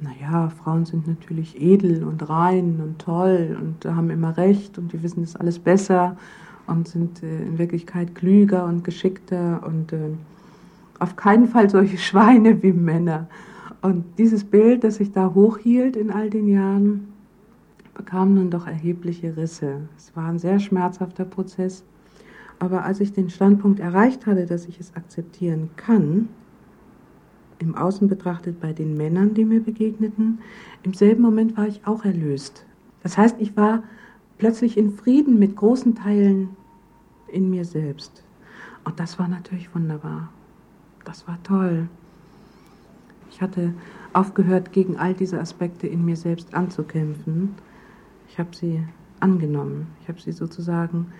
naja, 0.00 0.48
Frauen 0.48 0.86
sind 0.86 1.06
natürlich 1.06 1.60
edel 1.60 2.04
und 2.04 2.28
rein 2.28 2.80
und 2.82 2.98
toll 2.98 3.56
und 3.60 3.84
haben 3.84 4.10
immer 4.10 4.36
recht 4.36 4.78
und 4.78 4.92
die 4.92 5.02
wissen 5.02 5.22
das 5.22 5.36
alles 5.36 5.58
besser 5.58 6.16
und 6.70 6.88
sind 6.88 7.22
äh, 7.22 7.42
in 7.42 7.58
Wirklichkeit 7.58 8.14
klüger 8.14 8.64
und 8.64 8.84
geschickter 8.84 9.62
und 9.66 9.92
äh, 9.92 10.10
auf 10.98 11.16
keinen 11.16 11.48
Fall 11.48 11.68
solche 11.68 11.98
Schweine 11.98 12.62
wie 12.62 12.72
Männer. 12.72 13.28
Und 13.82 14.04
dieses 14.18 14.44
Bild, 14.44 14.84
das 14.84 14.96
sich 14.96 15.12
da 15.12 15.34
hochhielt 15.34 15.96
in 15.96 16.10
all 16.10 16.30
den 16.30 16.48
Jahren, 16.48 17.12
bekam 17.94 18.34
nun 18.34 18.50
doch 18.50 18.66
erhebliche 18.66 19.36
Risse. 19.36 19.82
Es 19.96 20.14
war 20.14 20.26
ein 20.26 20.38
sehr 20.38 20.58
schmerzhafter 20.58 21.24
Prozess. 21.24 21.82
Aber 22.58 22.84
als 22.84 23.00
ich 23.00 23.12
den 23.12 23.30
Standpunkt 23.30 23.80
erreicht 23.80 24.26
hatte, 24.26 24.44
dass 24.46 24.66
ich 24.66 24.78
es 24.78 24.94
akzeptieren 24.94 25.70
kann, 25.76 26.28
im 27.58 27.74
Außen 27.74 28.08
betrachtet 28.08 28.60
bei 28.60 28.72
den 28.72 28.96
Männern, 28.96 29.34
die 29.34 29.44
mir 29.44 29.60
begegneten, 29.60 30.38
im 30.82 30.94
selben 30.94 31.22
Moment 31.22 31.56
war 31.56 31.66
ich 31.66 31.86
auch 31.86 32.04
erlöst. 32.04 32.64
Das 33.02 33.16
heißt, 33.16 33.36
ich 33.38 33.56
war 33.56 33.82
plötzlich 34.38 34.76
in 34.76 34.92
Frieden 34.92 35.38
mit 35.38 35.56
großen 35.56 35.94
Teilen 35.94 36.50
in 37.32 37.50
mir 37.50 37.64
selbst. 37.64 38.24
Und 38.84 38.98
das 39.00 39.18
war 39.18 39.28
natürlich 39.28 39.74
wunderbar. 39.74 40.30
Das 41.04 41.26
war 41.26 41.42
toll. 41.42 41.88
Ich 43.30 43.40
hatte 43.40 43.74
aufgehört, 44.12 44.72
gegen 44.72 44.96
all 44.96 45.14
diese 45.14 45.38
Aspekte 45.38 45.86
in 45.86 46.04
mir 46.04 46.16
selbst 46.16 46.54
anzukämpfen. 46.54 47.54
Ich 48.28 48.38
habe 48.38 48.54
sie 48.54 48.82
angenommen. 49.20 49.88
Ich 50.02 50.08
habe 50.08 50.20
sie 50.20 50.32
sozusagen 50.32 51.12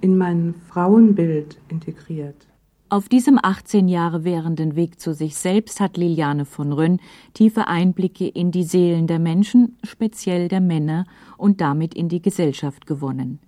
in 0.00 0.16
mein 0.16 0.54
Frauenbild 0.68 1.58
integriert. 1.68 2.46
Auf 2.90 3.10
diesem 3.10 3.38
18 3.42 3.86
Jahre 3.86 4.24
währenden 4.24 4.74
Weg 4.74 4.98
zu 4.98 5.12
sich 5.12 5.36
selbst 5.36 5.78
hat 5.78 5.98
Liliane 5.98 6.46
von 6.46 6.72
Rönn 6.72 7.00
tiefe 7.34 7.66
Einblicke 7.66 8.26
in 8.26 8.50
die 8.50 8.62
Seelen 8.62 9.06
der 9.06 9.18
Menschen, 9.18 9.76
speziell 9.82 10.48
der 10.48 10.62
Männer, 10.62 11.04
und 11.36 11.60
damit 11.60 11.92
in 11.92 12.08
die 12.08 12.22
Gesellschaft 12.22 12.86
gewonnen. 12.86 13.40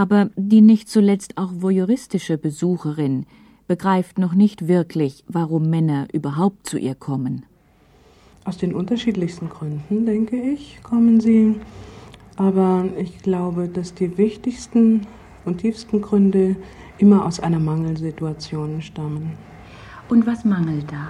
Aber 0.00 0.30
die 0.34 0.62
nicht 0.62 0.88
zuletzt 0.88 1.36
auch 1.36 1.50
voyeuristische 1.52 2.38
Besucherin 2.38 3.26
begreift 3.66 4.18
noch 4.18 4.32
nicht 4.32 4.66
wirklich, 4.66 5.24
warum 5.28 5.68
Männer 5.68 6.08
überhaupt 6.14 6.66
zu 6.66 6.78
ihr 6.78 6.94
kommen. 6.94 7.44
Aus 8.46 8.56
den 8.56 8.74
unterschiedlichsten 8.74 9.50
Gründen, 9.50 10.06
denke 10.06 10.40
ich, 10.40 10.78
kommen 10.82 11.20
sie. 11.20 11.56
Aber 12.36 12.86
ich 12.96 13.18
glaube, 13.18 13.68
dass 13.68 13.92
die 13.92 14.16
wichtigsten 14.16 15.06
und 15.44 15.58
tiefsten 15.58 16.00
Gründe 16.00 16.56
immer 16.96 17.26
aus 17.26 17.38
einer 17.38 17.60
Mangelsituation 17.60 18.80
stammen. 18.80 19.32
Und 20.08 20.26
was 20.26 20.46
mangelt 20.46 20.90
da? 20.90 21.08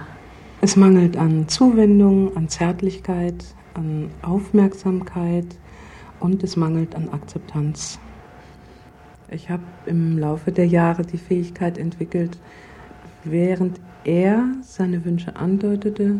Es 0.59 0.75
mangelt 0.75 1.15
an 1.15 1.47
Zuwendung, 1.47 2.35
an 2.35 2.49
Zärtlichkeit, 2.49 3.55
an 3.73 4.11
Aufmerksamkeit 4.21 5.47
und 6.19 6.43
es 6.43 6.57
mangelt 6.57 6.93
an 6.93 7.07
Akzeptanz. 7.07 7.97
Ich 9.33 9.49
habe 9.49 9.63
im 9.85 10.17
Laufe 10.19 10.51
der 10.51 10.67
Jahre 10.67 11.03
die 11.03 11.17
Fähigkeit 11.17 11.77
entwickelt, 11.77 12.37
während 13.23 13.79
er 14.03 14.43
seine 14.61 15.05
Wünsche 15.05 15.37
andeutete, 15.37 16.19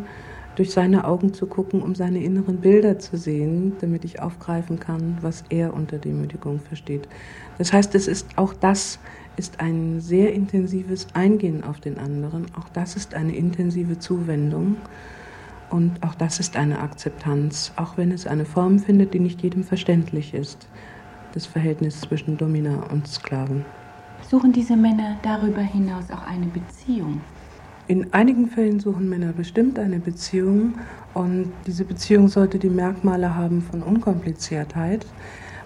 durch 0.55 0.71
seine 0.71 1.03
Augen 1.03 1.33
zu 1.33 1.45
gucken, 1.45 1.81
um 1.81 1.93
seine 1.93 2.23
inneren 2.23 2.61
Bilder 2.61 2.99
zu 2.99 3.17
sehen, 3.17 3.73
damit 3.81 4.05
ich 4.05 4.21
aufgreifen 4.21 4.79
kann, 4.79 5.17
was 5.19 5.43
er 5.49 5.73
unter 5.73 5.97
Demütigung 5.97 6.61
versteht. 6.61 7.09
Das 7.57 7.73
heißt, 7.73 7.95
es 7.95 8.07
ist 8.07 8.27
auch 8.37 8.53
das 8.53 8.99
ist 9.35 9.59
ein 9.59 9.99
sehr 9.99 10.33
intensives 10.33 11.07
Eingehen 11.13 11.65
auf 11.65 11.81
den 11.81 11.97
anderen. 11.97 12.45
Auch 12.57 12.69
das 12.69 12.95
ist 12.95 13.13
eine 13.13 13.35
intensive 13.35 13.99
Zuwendung. 13.99 14.77
Und 15.69 16.01
auch 16.01 16.15
das 16.15 16.39
ist 16.39 16.55
eine 16.55 16.79
Akzeptanz, 16.79 17.73
auch 17.75 17.97
wenn 17.97 18.11
es 18.11 18.25
eine 18.25 18.45
Form 18.45 18.79
findet, 18.79 19.13
die 19.13 19.19
nicht 19.19 19.41
jedem 19.41 19.65
verständlich 19.65 20.33
ist. 20.33 20.67
Das 21.33 21.45
Verhältnis 21.45 22.01
zwischen 22.01 22.37
Domina 22.37 22.83
und 22.91 23.07
Sklaven. 23.07 23.65
Suchen 24.29 24.51
diese 24.51 24.75
Männer 24.75 25.17
darüber 25.23 25.61
hinaus 25.61 26.11
auch 26.11 26.27
eine 26.27 26.45
Beziehung? 26.47 27.21
In 27.87 28.13
einigen 28.13 28.47
Fällen 28.47 28.79
suchen 28.79 29.09
Männer 29.09 29.33
bestimmt 29.33 29.79
eine 29.79 29.99
Beziehung 29.99 30.75
und 31.13 31.51
diese 31.67 31.83
Beziehung 31.83 32.27
sollte 32.27 32.59
die 32.59 32.69
Merkmale 32.69 33.35
haben 33.35 33.61
von 33.61 33.81
Unkompliziertheit. 33.81 35.05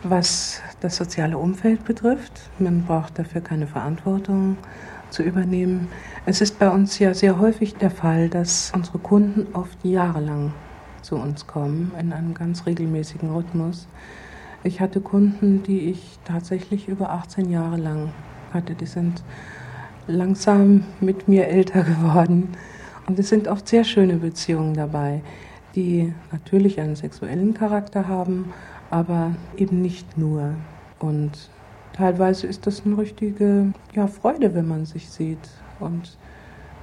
Was 0.04 0.62
das 0.82 0.98
soziale 0.98 1.38
Umfeld 1.38 1.84
betrifft, 1.84 2.50
man 2.60 2.84
braucht 2.84 3.18
dafür 3.18 3.42
keine 3.42 3.68
Verantwortung 3.68 4.58
zu 5.10 5.24
übernehmen. 5.24 5.88
Es 6.26 6.42
ist 6.42 6.60
bei 6.60 6.70
uns 6.70 7.00
ja 7.00 7.14
sehr 7.14 7.40
häufig 7.40 7.76
der 7.76 7.92
Fall, 7.92 8.30
dass 8.30 8.72
unsere 8.76 9.00
Kunden 9.00 9.48
oft 9.54 9.78
jahrelang 9.84 10.54
zu 11.02 11.16
uns 11.16 11.48
kommen, 11.48 11.92
in 12.00 12.14
einem 12.14 12.34
ganz 12.34 12.66
regelmäßigen 12.66 13.32
Rhythmus. 13.32 13.88
Ich 14.66 14.82
hatte 14.82 15.00
Kunden, 15.00 15.62
die 15.62 15.92
ich 15.92 16.18
tatsächlich 16.26 16.88
über 16.88 17.12
18 17.12 17.52
Jahre 17.52 17.78
lang 17.78 18.10
hatte. 18.52 18.74
Die 18.74 18.88
sind 18.88 19.24
langsam 20.08 20.86
mit 21.00 21.28
mir 21.28 21.48
älter 21.48 21.84
geworden. 21.84 22.50
Und 23.06 23.20
es 23.20 23.30
sind 23.30 23.48
oft 23.48 23.68
sehr 23.68 23.84
schöne 23.84 24.16
Beziehungen 24.16 24.74
dabei, 24.74 25.22
die 25.76 26.12
natürlich 26.32 26.80
einen 26.80 26.96
sexuellen 26.96 27.54
Charakter 27.54 28.08
haben, 28.08 28.52
aber 28.90 29.36
eben 29.56 29.84
nicht 29.84 30.18
nur. 30.18 30.56
Und 30.98 31.52
teilweise 31.94 32.48
ist 32.48 32.66
das 32.66 32.88
eine 32.88 32.98
richtige 32.98 33.72
ja, 33.94 34.08
Freude, 34.08 34.56
wenn 34.56 34.68
man 34.68 34.88
sich 34.88 35.12
sieht. 35.12 35.48
Und 35.80 36.18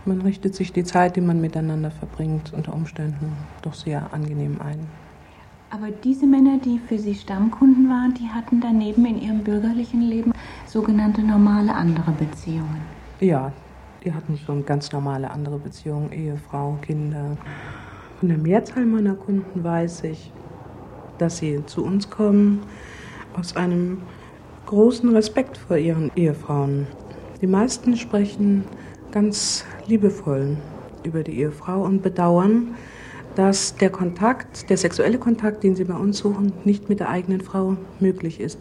man 0.05 0.21
richtet 0.21 0.55
sich 0.55 0.73
die 0.73 0.85
Zeit, 0.85 1.17
die 1.17 1.21
man 1.21 1.41
miteinander 1.41 1.91
verbringt, 1.91 2.53
unter 2.53 2.75
Umständen 2.75 3.33
doch 3.63 3.75
sehr 3.75 4.15
angenehm 4.15 4.61
ein. 4.61 5.02
Aber 5.75 5.91
diese 5.91 6.27
Männer, 6.27 6.59
die 6.63 6.79
für 6.79 6.99
Sie 6.99 7.15
Stammkunden 7.15 7.89
waren, 7.89 8.13
die 8.13 8.29
hatten 8.29 8.61
daneben 8.61 9.07
in 9.07 9.23
ihrem 9.23 9.43
bürgerlichen 9.43 10.03
Leben 10.03 10.33
sogenannte 10.67 11.23
normale 11.23 11.75
andere 11.75 12.11
Beziehungen. 12.11 12.83
Ja, 13.21 13.55
die 14.05 14.13
hatten 14.13 14.37
schon 14.37 14.67
ganz 14.67 14.93
normale 14.93 15.31
andere 15.31 15.59
Beziehungen, 15.59 16.13
Ehefrau, 16.13 16.77
Kinder. 16.83 17.39
Von 18.21 18.29
der 18.29 18.37
Mehrzahl 18.37 18.85
meiner 18.85 19.15
Kunden 19.15 19.65
weiß 19.65 20.05
ich, 20.05 20.31
dass 21.17 21.39
sie 21.39 21.65
zu 21.65 21.83
uns 21.83 22.11
kommen 22.11 22.61
aus 23.33 23.57
einem 23.57 24.03
großen 24.67 25.09
Respekt 25.15 25.57
vor 25.57 25.79
ihren 25.79 26.13
Ehefrauen. 26.17 26.87
Die 27.41 27.47
meisten 27.47 27.97
sprechen 27.97 28.65
ganz 29.11 29.65
liebevoll 29.87 30.59
über 31.03 31.23
die 31.23 31.39
Ehefrau 31.39 31.83
und 31.83 32.03
bedauern, 32.03 32.75
dass 33.35 33.77
der 33.77 33.91
Kontakt, 33.91 34.69
der 34.71 34.77
sexuelle 34.77 35.19
Kontakt, 35.19 35.63
den 35.63 35.75
sie 35.75 35.85
bei 35.85 35.97
uns 35.97 36.19
suchen, 36.19 36.53
nicht 36.65 36.89
mit 36.89 37.01
der 37.01 37.09
eigenen 37.09 37.41
Frau 37.41 37.77
möglich 38.01 38.41
ist. 38.41 38.59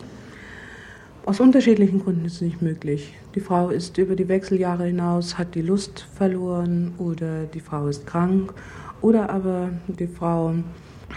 Aus 1.26 1.40
unterschiedlichen 1.40 2.04
Gründen 2.04 2.26
ist 2.26 2.36
es 2.36 2.42
nicht 2.42 2.62
möglich. 2.62 3.14
Die 3.36 3.42
Frau 3.42 3.70
ist 3.70 3.98
über 3.98 4.16
die 4.16 4.28
Wechseljahre 4.28 4.86
hinaus, 4.86 5.38
hat 5.38 5.54
die 5.54 5.62
Lust 5.62 6.08
verloren 6.16 6.94
oder 6.98 7.44
die 7.44 7.60
Frau 7.60 7.88
ist 7.88 8.08
krank 8.08 8.54
oder 9.02 9.30
aber 9.30 9.70
die 9.88 10.08
Frau 10.08 10.54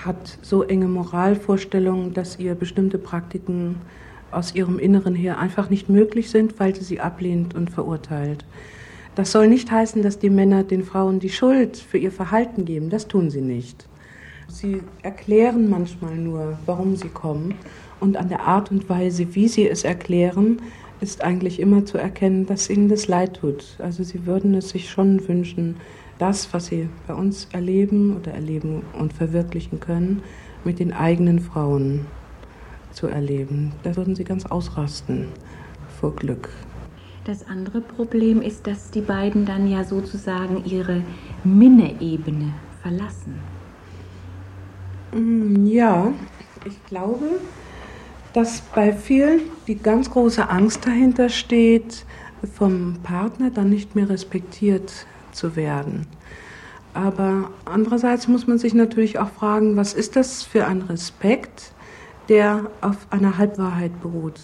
hat 0.04 0.38
so 0.42 0.62
enge 0.62 0.88
Moralvorstellungen, 0.88 2.12
dass 2.12 2.38
ihr 2.38 2.54
bestimmte 2.54 2.98
Praktiken 2.98 3.76
aus 4.30 4.54
ihrem 4.54 4.78
Inneren 4.78 5.14
her 5.14 5.38
einfach 5.38 5.70
nicht 5.70 5.88
möglich 5.88 6.30
sind, 6.30 6.58
weil 6.60 6.74
sie 6.74 6.84
sie 6.84 7.00
ablehnt 7.00 7.54
und 7.54 7.70
verurteilt. 7.70 8.44
Das 9.14 9.30
soll 9.30 9.48
nicht 9.48 9.70
heißen, 9.70 10.02
dass 10.02 10.18
die 10.18 10.30
Männer 10.30 10.64
den 10.64 10.82
Frauen 10.82 11.20
die 11.20 11.30
Schuld 11.30 11.76
für 11.76 11.98
ihr 11.98 12.10
Verhalten 12.10 12.64
geben. 12.64 12.90
Das 12.90 13.06
tun 13.06 13.30
sie 13.30 13.42
nicht. 13.42 13.86
Sie 14.48 14.82
erklären 15.02 15.70
manchmal 15.70 16.16
nur, 16.16 16.58
warum 16.66 16.96
sie 16.96 17.08
kommen. 17.08 17.54
Und 18.00 18.16
an 18.16 18.28
der 18.28 18.42
Art 18.42 18.70
und 18.70 18.88
Weise, 18.88 19.34
wie 19.34 19.48
sie 19.48 19.68
es 19.68 19.84
erklären, 19.84 20.60
ist 21.00 21.22
eigentlich 21.22 21.60
immer 21.60 21.84
zu 21.84 21.96
erkennen, 21.98 22.46
dass 22.46 22.68
ihnen 22.68 22.88
das 22.88 23.06
leid 23.06 23.34
tut. 23.34 23.76
Also 23.78 24.02
sie 24.02 24.26
würden 24.26 24.54
es 24.54 24.70
sich 24.70 24.90
schon 24.90 25.26
wünschen, 25.28 25.76
das, 26.18 26.52
was 26.52 26.66
sie 26.66 26.88
bei 27.06 27.14
uns 27.14 27.48
erleben 27.52 28.16
oder 28.16 28.32
erleben 28.32 28.82
und 28.98 29.12
verwirklichen 29.12 29.80
können, 29.80 30.22
mit 30.64 30.78
den 30.78 30.92
eigenen 30.92 31.40
Frauen 31.40 32.06
zu 32.92 33.06
erleben. 33.06 33.72
Da 33.82 33.96
würden 33.96 34.14
sie 34.14 34.24
ganz 34.24 34.46
ausrasten 34.46 35.28
vor 36.00 36.14
Glück. 36.14 36.50
Das 37.24 37.46
andere 37.48 37.80
Problem 37.80 38.42
ist, 38.42 38.66
dass 38.66 38.90
die 38.90 39.00
beiden 39.00 39.46
dann 39.46 39.66
ja 39.66 39.82
sozusagen 39.82 40.62
ihre 40.66 41.02
Minne-Ebene 41.42 42.52
verlassen. 42.82 43.40
Mm, 45.12 45.64
ja, 45.64 46.12
ich 46.66 46.84
glaube, 46.84 47.40
dass 48.34 48.60
bei 48.60 48.92
vielen 48.92 49.40
die 49.66 49.76
ganz 49.76 50.10
große 50.10 50.50
Angst 50.50 50.86
dahinter 50.86 51.30
steht, 51.30 52.04
vom 52.52 52.98
Partner 53.02 53.50
dann 53.50 53.70
nicht 53.70 53.94
mehr 53.94 54.10
respektiert 54.10 55.06
zu 55.32 55.56
werden. 55.56 56.06
Aber 56.92 57.50
andererseits 57.64 58.28
muss 58.28 58.46
man 58.46 58.58
sich 58.58 58.74
natürlich 58.74 59.18
auch 59.18 59.30
fragen, 59.30 59.76
was 59.76 59.94
ist 59.94 60.14
das 60.14 60.42
für 60.42 60.66
ein 60.66 60.82
Respekt, 60.82 61.73
der 62.28 62.70
auf 62.80 63.06
einer 63.10 63.38
Halbwahrheit 63.38 64.00
beruht? 64.02 64.40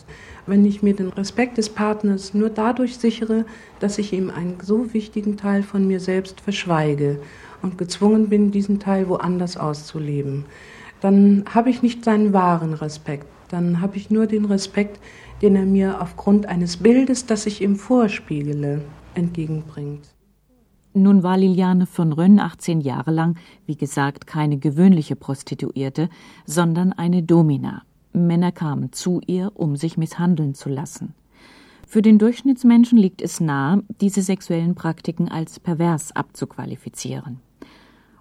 Wenn 0.47 0.65
ich 0.65 0.83
mir 0.83 0.95
den 0.95 1.09
Respekt 1.09 1.59
des 1.59 1.69
Partners 1.69 2.35
nur 2.35 2.51
dadurch 2.51 2.99
sichere, 2.99 3.45
dass 3.79 3.99
ich 3.99 4.13
ihm 4.13 4.31
einen 4.31 4.59
so 4.63 4.93
wichtigen 4.93 5.37
Teil 5.37 5.63
von 5.63 5.87
mir 5.87 6.01
selbst 6.01 6.41
verschweige 6.41 7.21
und 7.63 7.79
gezwungen 7.79 8.29
bin, 8.29 8.51
diesen 8.51 8.81
Teil 8.81 9.09
woanders 9.09 9.57
auszuleben, 9.57 10.45
dann 11.01 11.45
habe 11.53 11.71
ich 11.71 11.83
nicht 11.83 12.05
seinen 12.05 12.33
wahren 12.33 12.75
Respekt. 12.75 13.27
Dann 13.49 13.81
habe 13.81 13.97
ich 13.97 14.11
nur 14.11 14.27
den 14.27 14.45
Respekt, 14.45 15.01
den 15.43 15.57
er 15.57 15.67
mir 15.67 16.01
aufgrund 16.01 16.47
eines 16.47 16.77
Bildes, 16.77 17.27
das 17.27 17.47
ich 17.47 17.63
ihm 17.63 17.77
vorspiegele, 17.77 18.83
entgegenbringt. 19.15 20.05
Nun 20.92 21.23
war 21.23 21.38
Liliane 21.38 21.87
von 21.87 22.12
Rönn 22.12 22.40
18 22.40 22.80
Jahre 22.80 23.12
lang, 23.12 23.38
wie 23.64 23.76
gesagt, 23.76 24.26
keine 24.26 24.59
gewöhnliche 24.59 25.14
Prostituierte, 25.14 26.09
sondern 26.47 26.92
eine 26.92 27.23
Domina. 27.23 27.82
Männer 28.12 28.50
kamen 28.50 28.92
zu 28.92 29.20
ihr, 29.26 29.52
um 29.54 29.76
sich 29.76 29.97
misshandeln 29.97 30.54
zu 30.54 30.68
lassen. 30.68 31.14
Für 31.87 32.02
den 32.02 32.18
Durchschnittsmenschen 32.18 32.99
liegt 32.99 33.23
es 33.23 33.40
nahe, 33.40 33.85
diese 34.00 34.23
sexuellen 34.23 34.75
Praktiken 34.75 35.28
als 35.28 35.61
pervers 35.61 36.14
abzuqualifizieren. 36.14 37.40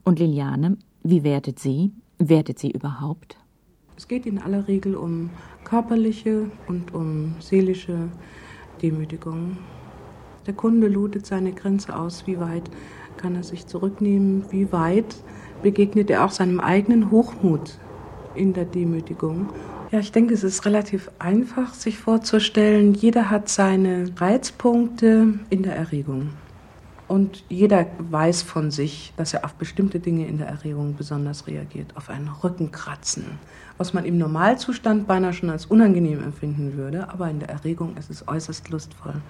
Und 0.03 0.19
Liliane, 0.19 0.77
wie 1.03 1.23
wertet 1.23 1.59
sie? 1.59 1.91
Wertet 2.19 2.59
sie 2.59 2.71
überhaupt? 2.71 3.38
Es 3.97 4.07
geht 4.07 4.25
in 4.25 4.39
aller 4.39 4.67
Regel 4.67 4.95
um 4.95 5.31
körperliche 5.63 6.51
und 6.67 6.93
um 6.93 7.35
seelische 7.39 8.09
Demütigung. 8.81 9.57
Der 10.50 10.56
Kunde 10.56 10.88
lotet 10.88 11.27
seine 11.27 11.51
Grenze 11.51 11.96
aus, 11.96 12.25
wie 12.25 12.39
weit 12.39 12.72
kann 13.18 13.36
er 13.36 13.44
sich 13.44 13.68
zurücknehmen, 13.68 14.46
wie 14.50 14.72
weit 14.72 15.15
begegnet 15.62 16.10
er 16.10 16.25
auch 16.25 16.32
seinem 16.32 16.60
eigenen 16.60 17.12
Hochmut 17.12 17.77
in 18.34 18.53
der 18.53 18.65
Demütigung. 18.65 19.50
Ja, 19.91 20.00
ich 20.00 20.12
denke, 20.12 20.34
es 20.34 20.44
ist 20.44 20.65
relativ 20.65 21.12
einfach, 21.20 21.75
sich 21.75 22.00
vorzustellen, 22.00 22.96
jeder 22.96 23.29
hat 23.29 23.48
seine 23.48 24.10
Reizpunkte 24.18 25.36
in 25.51 25.62
der 25.62 25.75
Erregung. 25.75 26.29
Und 27.08 27.44
jeder 27.48 27.86
weiß 28.00 28.41
von 28.41 28.72
sich, 28.72 29.13
dass 29.18 29.36
er 29.36 29.46
auf 29.46 29.53
bestimmte 29.53 30.00
Dinge 30.00 30.25
in 30.25 30.39
der 30.39 30.48
Erregung 30.48 30.96
besonders 30.96 31.46
reagiert, 31.46 31.96
auf 31.96 32.10
ein 32.10 32.27
Rückenkratzen, 32.44 33.25
was 33.77 33.94
man 33.94 34.03
im 34.03 34.18
Normalzustand 34.18 35.06
beinahe 35.06 35.34
schon 35.34 35.51
als 35.51 35.68
unangenehm 35.68 36.24
empfinden 36.24 36.75
würde, 36.75 37.08
aber 37.12 37.29
in 37.29 37.39
der 37.39 37.50
Erregung 37.50 37.98
ist 37.98 38.10
es 38.10 38.27
äußerst 38.27 38.70
lustvoll. 38.70 39.22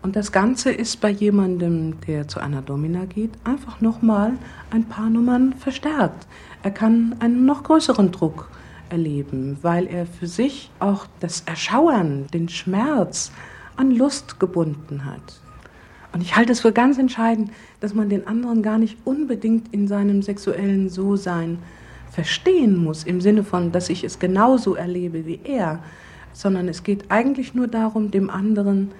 Und 0.00 0.14
das 0.14 0.30
Ganze 0.30 0.70
ist 0.70 1.00
bei 1.00 1.10
jemandem, 1.10 2.00
der 2.06 2.28
zu 2.28 2.40
einer 2.40 2.62
Domina 2.62 3.04
geht, 3.04 3.32
einfach 3.44 3.80
nochmal 3.80 4.32
ein 4.70 4.84
paar 4.84 5.10
Nummern 5.10 5.54
verstärkt. 5.54 6.26
Er 6.62 6.70
kann 6.70 7.16
einen 7.18 7.44
noch 7.44 7.64
größeren 7.64 8.12
Druck 8.12 8.48
erleben, 8.90 9.58
weil 9.62 9.86
er 9.86 10.06
für 10.06 10.26
sich 10.26 10.70
auch 10.78 11.06
das 11.20 11.42
Erschauern, 11.46 12.26
den 12.32 12.48
Schmerz 12.48 13.32
an 13.76 13.90
Lust 13.90 14.40
gebunden 14.40 15.04
hat. 15.04 15.40
Und 16.12 16.22
ich 16.22 16.36
halte 16.36 16.52
es 16.52 16.60
für 16.60 16.72
ganz 16.72 16.98
entscheidend, 16.98 17.50
dass 17.80 17.94
man 17.94 18.08
den 18.08 18.26
anderen 18.26 18.62
gar 18.62 18.78
nicht 18.78 18.96
unbedingt 19.04 19.72
in 19.74 19.88
seinem 19.88 20.22
sexuellen 20.22 20.88
So-Sein 20.88 21.58
verstehen 22.10 22.76
muss, 22.76 23.04
im 23.04 23.20
Sinne 23.20 23.44
von, 23.44 23.72
dass 23.72 23.90
ich 23.90 24.04
es 24.04 24.18
genauso 24.18 24.74
erlebe 24.74 25.26
wie 25.26 25.40
er, 25.44 25.80
sondern 26.32 26.68
es 26.68 26.82
geht 26.82 27.10
eigentlich 27.10 27.54
nur 27.54 27.68
darum, 27.68 28.10
dem 28.10 28.30
anderen 28.30 28.92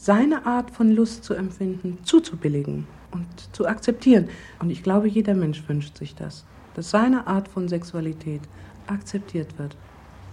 seine 0.00 0.46
Art 0.46 0.70
von 0.70 0.90
Lust 0.90 1.24
zu 1.24 1.34
empfinden, 1.34 1.98
zuzubilligen 2.04 2.86
und 3.10 3.26
zu 3.52 3.66
akzeptieren. 3.66 4.28
Und 4.58 4.70
ich 4.70 4.82
glaube, 4.82 5.08
jeder 5.08 5.34
Mensch 5.34 5.62
wünscht 5.68 5.98
sich 5.98 6.14
das, 6.14 6.46
dass 6.74 6.90
seine 6.90 7.26
Art 7.26 7.48
von 7.48 7.68
Sexualität 7.68 8.40
akzeptiert 8.86 9.58
wird, 9.58 9.76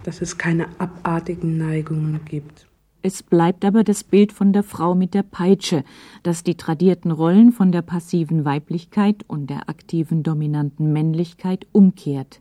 dass 0.04 0.22
es 0.22 0.38
keine 0.38 0.68
abartigen 0.78 1.58
Neigungen 1.58 2.18
gibt. 2.24 2.66
Es 3.02 3.22
bleibt 3.22 3.62
aber 3.66 3.84
das 3.84 4.04
Bild 4.04 4.32
von 4.32 4.54
der 4.54 4.62
Frau 4.62 4.94
mit 4.94 5.12
der 5.12 5.22
Peitsche, 5.22 5.84
das 6.22 6.42
die 6.42 6.54
tradierten 6.54 7.10
Rollen 7.10 7.52
von 7.52 7.70
der 7.70 7.82
passiven 7.82 8.46
Weiblichkeit 8.46 9.22
und 9.26 9.50
der 9.50 9.68
aktiven 9.68 10.22
dominanten 10.22 10.94
Männlichkeit 10.94 11.66
umkehrt. 11.72 12.40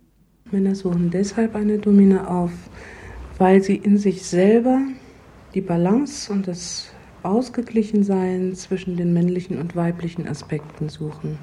Männer 0.50 0.76
suchen 0.76 1.12
deshalb 1.12 1.56
eine 1.56 1.78
Domina 1.78 2.28
auf, 2.28 2.52
weil 3.38 3.62
sie 3.62 3.76
in 3.76 3.98
sich 3.98 4.26
selber 4.26 4.80
die 5.54 5.62
Balance 5.62 6.32
und 6.32 6.48
das 6.48 6.94
Ausgeglichensein 7.24 8.56
zwischen 8.56 8.98
den 8.98 9.14
männlichen 9.14 9.60
und 9.60 9.76
weiblichen 9.76 10.28
Aspekten 10.28 10.90
suchen. 10.90 11.38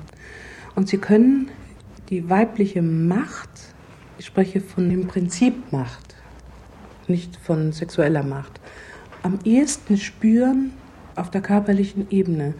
Und 0.74 0.88
sie 0.88 0.98
können 0.98 1.48
die 2.10 2.28
weibliche 2.28 2.82
Macht, 2.82 3.50
ich 4.18 4.26
spreche 4.26 4.60
von 4.60 4.88
dem 4.88 5.06
Prinzip 5.06 5.72
Macht, 5.72 6.16
nicht 7.08 7.36
von 7.36 7.72
sexueller 7.72 8.22
Macht, 8.22 8.60
am 9.22 9.38
ehesten 9.44 9.96
spüren 9.96 10.72
auf 11.16 11.30
der 11.30 11.40
körperlichen 11.40 12.06
Ebene. 12.10 12.54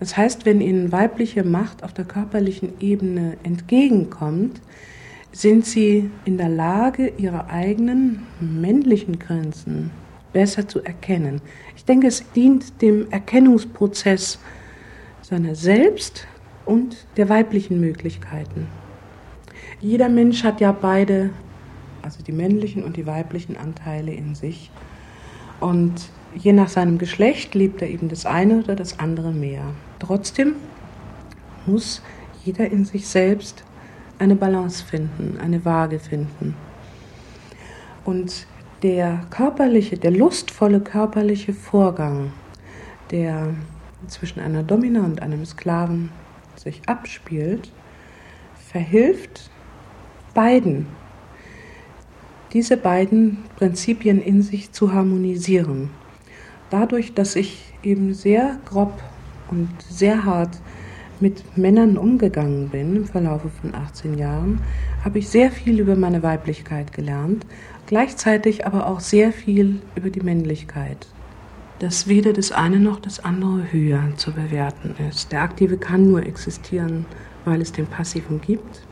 Das 0.00 0.16
heißt, 0.16 0.46
wenn 0.46 0.60
ihnen 0.60 0.92
weibliche 0.92 1.44
Macht 1.44 1.82
auf 1.82 1.92
der 1.92 2.04
körperlichen 2.04 2.74
Ebene 2.80 3.36
entgegenkommt, 3.42 4.60
sind 5.32 5.66
sie 5.66 6.10
in 6.24 6.38
der 6.38 6.48
Lage, 6.48 7.12
ihre 7.18 7.50
eigenen 7.50 8.26
männlichen 8.40 9.18
Grenzen 9.18 9.90
besser 10.36 10.68
zu 10.68 10.82
erkennen. 10.82 11.40
Ich 11.76 11.86
denke, 11.86 12.08
es 12.08 12.30
dient 12.32 12.82
dem 12.82 13.10
Erkennungsprozess 13.10 14.38
seiner 15.22 15.54
selbst 15.54 16.26
und 16.66 17.06
der 17.16 17.30
weiblichen 17.30 17.80
Möglichkeiten. 17.80 18.66
Jeder 19.80 20.10
Mensch 20.10 20.44
hat 20.44 20.60
ja 20.60 20.72
beide, 20.72 21.30
also 22.02 22.22
die 22.22 22.32
männlichen 22.32 22.84
und 22.84 22.98
die 22.98 23.06
weiblichen 23.06 23.56
Anteile 23.56 24.12
in 24.12 24.34
sich. 24.34 24.70
Und 25.58 26.10
je 26.34 26.52
nach 26.52 26.68
seinem 26.68 26.98
Geschlecht 26.98 27.54
liebt 27.54 27.80
er 27.80 27.88
eben 27.88 28.10
das 28.10 28.26
eine 28.26 28.58
oder 28.58 28.76
das 28.76 28.98
andere 28.98 29.32
mehr. 29.32 29.62
Trotzdem 30.00 30.56
muss 31.64 32.02
jeder 32.44 32.70
in 32.70 32.84
sich 32.84 33.08
selbst 33.08 33.64
eine 34.18 34.36
Balance 34.36 34.84
finden, 34.84 35.38
eine 35.40 35.64
Waage 35.64 35.98
finden. 35.98 36.54
Und 38.04 38.46
der 38.82 39.26
körperliche, 39.30 39.96
der 39.96 40.10
lustvolle 40.10 40.80
körperliche 40.80 41.52
Vorgang, 41.52 42.32
der 43.10 43.54
zwischen 44.08 44.40
einer 44.40 44.62
Domina 44.62 45.04
und 45.04 45.22
einem 45.22 45.44
Sklaven 45.44 46.10
sich 46.56 46.82
abspielt, 46.86 47.70
verhilft 48.54 49.50
beiden, 50.34 50.86
diese 52.52 52.76
beiden 52.76 53.38
Prinzipien 53.56 54.20
in 54.20 54.42
sich 54.42 54.72
zu 54.72 54.92
harmonisieren. 54.92 55.90
Dadurch, 56.70 57.14
dass 57.14 57.36
ich 57.36 57.72
eben 57.82 58.14
sehr 58.14 58.58
grob 58.64 58.92
und 59.50 59.70
sehr 59.88 60.24
hart 60.24 60.60
mit 61.20 61.56
Männern 61.56 61.96
umgegangen 61.96 62.68
bin 62.68 62.96
im 62.96 63.04
Verlauf 63.06 63.42
von 63.60 63.74
18 63.74 64.18
Jahren, 64.18 64.60
habe 65.04 65.18
ich 65.18 65.28
sehr 65.28 65.50
viel 65.50 65.80
über 65.80 65.96
meine 65.96 66.22
Weiblichkeit 66.22 66.92
gelernt, 66.92 67.46
gleichzeitig 67.86 68.66
aber 68.66 68.86
auch 68.86 69.00
sehr 69.00 69.32
viel 69.32 69.80
über 69.94 70.10
die 70.10 70.20
Männlichkeit. 70.20 71.06
Dass 71.78 72.08
weder 72.08 72.32
das 72.32 72.52
eine 72.52 72.78
noch 72.78 73.00
das 73.00 73.24
andere 73.24 73.72
höher 73.72 74.02
zu 74.16 74.32
bewerten 74.32 74.94
ist. 75.08 75.32
Der 75.32 75.42
Aktive 75.42 75.76
kann 75.76 76.10
nur 76.10 76.24
existieren, 76.24 77.04
weil 77.44 77.60
es 77.60 77.72
den 77.72 77.86
Passiven 77.86 78.40
gibt. 78.40 78.82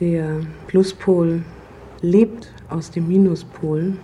Der 0.00 0.40
Pluspol 0.66 1.42
lebt 2.02 2.52
aus 2.68 2.90
dem 2.90 3.06
Minuspol. 3.06 3.96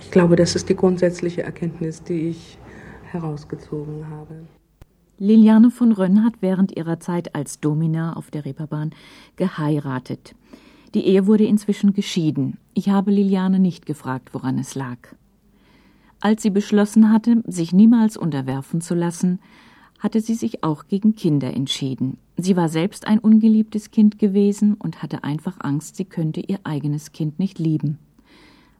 Ich 0.00 0.10
glaube, 0.10 0.36
das 0.36 0.56
ist 0.56 0.68
die 0.68 0.76
grundsätzliche 0.76 1.42
Erkenntnis, 1.42 2.02
die 2.02 2.28
ich 2.28 2.58
herausgezogen 3.12 4.08
habe. 4.10 4.46
Liliane 5.18 5.70
von 5.70 5.92
Rönn 5.92 6.24
hat 6.24 6.34
während 6.40 6.76
ihrer 6.76 6.98
Zeit 6.98 7.34
als 7.34 7.60
Domina 7.60 8.14
auf 8.14 8.30
der 8.30 8.46
Reeperbahn 8.46 8.92
geheiratet. 9.36 10.34
Die 10.94 11.06
Ehe 11.06 11.26
wurde 11.26 11.44
inzwischen 11.44 11.92
geschieden. 11.92 12.58
Ich 12.74 12.88
habe 12.88 13.10
Liliane 13.10 13.60
nicht 13.60 13.86
gefragt, 13.86 14.34
woran 14.34 14.58
es 14.58 14.74
lag. 14.74 14.98
Als 16.20 16.42
sie 16.42 16.50
beschlossen 16.50 17.12
hatte, 17.12 17.42
sich 17.46 17.72
niemals 17.72 18.16
unterwerfen 18.16 18.80
zu 18.80 18.94
lassen, 18.94 19.38
hatte 20.00 20.20
sie 20.20 20.34
sich 20.34 20.64
auch 20.64 20.88
gegen 20.88 21.14
Kinder 21.14 21.54
entschieden. 21.54 22.18
Sie 22.36 22.56
war 22.56 22.68
selbst 22.68 23.06
ein 23.06 23.18
ungeliebtes 23.18 23.90
Kind 23.90 24.18
gewesen 24.18 24.74
und 24.74 25.02
hatte 25.02 25.24
einfach 25.24 25.56
Angst, 25.60 25.96
sie 25.96 26.06
könnte 26.06 26.40
ihr 26.40 26.58
eigenes 26.64 27.12
Kind 27.12 27.38
nicht 27.38 27.58
lieben. 27.58 27.98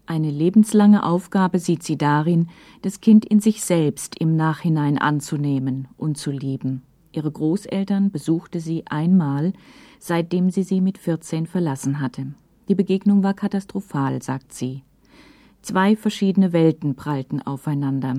Eine 0.06 0.30
lebenslange 0.30 1.04
Aufgabe 1.04 1.58
sieht 1.60 1.82
sie 1.82 1.96
darin, 1.96 2.48
das 2.82 3.00
Kind 3.00 3.24
in 3.24 3.38
sich 3.38 3.62
selbst 3.62 4.18
im 4.18 4.34
Nachhinein 4.34 4.98
anzunehmen 4.98 5.88
und 5.96 6.18
zu 6.18 6.32
lieben. 6.32 6.82
Ihre 7.12 7.30
Großeltern 7.30 8.10
besuchte 8.10 8.60
sie 8.60 8.86
einmal, 8.86 9.52
seitdem 10.00 10.50
sie 10.50 10.64
sie 10.64 10.80
mit 10.80 10.98
14 10.98 11.46
verlassen 11.46 12.00
hatte. 12.00 12.26
Die 12.68 12.74
Begegnung 12.74 13.22
war 13.22 13.34
katastrophal, 13.34 14.22
sagt 14.22 14.52
sie. 14.52 14.82
Zwei 15.62 15.94
verschiedene 15.94 16.52
Welten 16.52 16.96
prallten 16.96 17.42
aufeinander. 17.42 18.14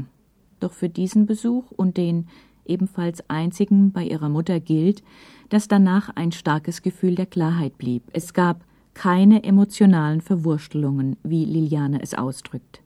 Doch 0.60 0.74
für 0.74 0.90
diesen 0.90 1.26
Besuch 1.26 1.72
und 1.72 1.98
den 1.98 2.28
ebenfalls 2.66 3.28
einzigen 3.30 3.92
bei 3.92 4.04
ihrer 4.04 4.30
Mutter 4.30 4.60
gilt, 4.60 5.04
dass 5.50 5.68
danach 5.68 6.10
ein 6.16 6.32
starkes 6.32 6.84
Gefühl 6.84 7.16
der 7.16 7.26
Klarheit 7.26 7.78
blieb. 7.78 8.04
Es 8.14 8.34
gab 8.34 8.64
keine 8.94 9.44
emotionalen 9.44 10.22
Verwurstelungen, 10.22 11.18
wie 11.24 11.46
Liliane 11.46 12.02
es 12.02 12.14
ausdrückt. 12.14 12.82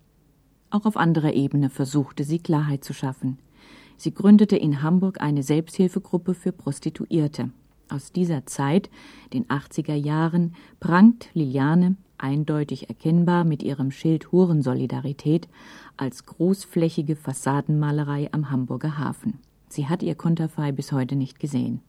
Auch 0.69 0.85
auf 0.85 0.97
anderer 0.97 1.33
Ebene 1.33 1.69
versuchte 1.69 2.23
sie 2.23 2.39
Klarheit 2.39 2.83
zu 2.83 2.93
schaffen. 2.93 3.39
Sie 3.97 4.13
gründete 4.13 4.57
in 4.57 4.81
Hamburg 4.81 5.21
eine 5.21 5.43
Selbsthilfegruppe 5.43 6.33
für 6.33 6.51
Prostituierte. 6.51 7.51
Aus 7.89 8.11
dieser 8.11 8.45
Zeit, 8.45 8.89
den 9.33 9.45
80er 9.45 9.93
Jahren, 9.93 10.55
prangt 10.79 11.29
Liliane, 11.33 11.97
eindeutig 12.17 12.89
erkennbar 12.89 13.43
mit 13.43 13.61
ihrem 13.61 13.91
Schild 13.91 14.31
Hurensolidarität, 14.31 15.47
als 15.97 16.25
großflächige 16.25 17.15
Fassadenmalerei 17.15 18.29
am 18.31 18.49
Hamburger 18.49 18.97
Hafen. 18.97 19.39
Sie 19.69 19.87
hat 19.87 20.03
ihr 20.03 20.15
Konterfei 20.15 20.71
bis 20.71 20.91
heute 20.91 21.15
nicht 21.15 21.39
gesehen. 21.39 21.81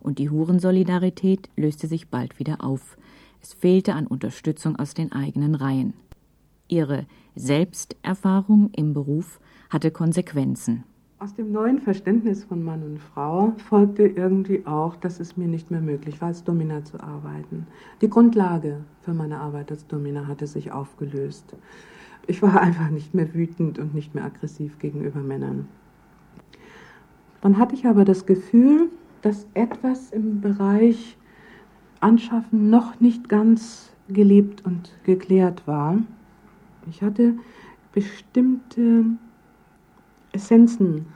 Und 0.00 0.18
die 0.18 0.30
Hurensolidarität 0.30 1.48
löste 1.56 1.86
sich 1.86 2.08
bald 2.08 2.38
wieder 2.38 2.64
auf. 2.64 2.96
Es 3.40 3.54
fehlte 3.54 3.94
an 3.94 4.06
Unterstützung 4.06 4.76
aus 4.76 4.94
den 4.94 5.12
eigenen 5.12 5.54
Reihen. 5.54 5.94
Ihre 6.68 7.06
Selbsterfahrung 7.34 8.70
im 8.74 8.92
Beruf 8.94 9.40
hatte 9.70 9.90
Konsequenzen. 9.90 10.84
Aus 11.22 11.34
dem 11.34 11.52
neuen 11.52 11.78
Verständnis 11.78 12.42
von 12.42 12.64
Mann 12.64 12.82
und 12.82 12.98
Frau 12.98 13.52
folgte 13.68 14.08
irgendwie 14.08 14.66
auch, 14.66 14.96
dass 14.96 15.20
es 15.20 15.36
mir 15.36 15.46
nicht 15.46 15.70
mehr 15.70 15.80
möglich 15.80 16.20
war, 16.20 16.26
als 16.26 16.42
Domina 16.42 16.84
zu 16.84 16.98
arbeiten. 16.98 17.68
Die 18.00 18.10
Grundlage 18.10 18.80
für 19.02 19.14
meine 19.14 19.38
Arbeit 19.38 19.70
als 19.70 19.86
Domina 19.86 20.26
hatte 20.26 20.48
sich 20.48 20.72
aufgelöst. 20.72 21.54
Ich 22.26 22.42
war 22.42 22.60
einfach 22.60 22.90
nicht 22.90 23.14
mehr 23.14 23.32
wütend 23.34 23.78
und 23.78 23.94
nicht 23.94 24.16
mehr 24.16 24.24
aggressiv 24.24 24.80
gegenüber 24.80 25.20
Männern. 25.20 25.68
Dann 27.40 27.56
hatte 27.56 27.76
ich 27.76 27.86
aber 27.86 28.04
das 28.04 28.26
Gefühl, 28.26 28.90
dass 29.20 29.46
etwas 29.54 30.10
im 30.10 30.40
Bereich 30.40 31.16
Anschaffen 32.00 32.68
noch 32.68 32.98
nicht 32.98 33.28
ganz 33.28 33.92
gelebt 34.08 34.64
und 34.64 34.90
geklärt 35.04 35.68
war. 35.68 35.98
Ich 36.90 37.00
hatte 37.00 37.36
bestimmte 37.92 39.04
Essenzen 40.32 41.06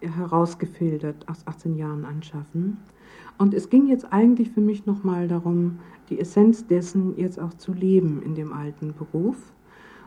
herausgefiltert 0.00 1.28
aus 1.28 1.46
18 1.46 1.76
Jahren 1.76 2.04
anschaffen. 2.04 2.78
Und 3.38 3.54
es 3.54 3.70
ging 3.70 3.86
jetzt 3.86 4.12
eigentlich 4.12 4.50
für 4.50 4.60
mich 4.60 4.86
nochmal 4.86 5.28
darum, 5.28 5.78
die 6.08 6.20
Essenz 6.20 6.66
dessen 6.66 7.16
jetzt 7.16 7.40
auch 7.40 7.54
zu 7.54 7.72
leben 7.72 8.22
in 8.22 8.34
dem 8.34 8.52
alten 8.52 8.94
Beruf. 8.94 9.36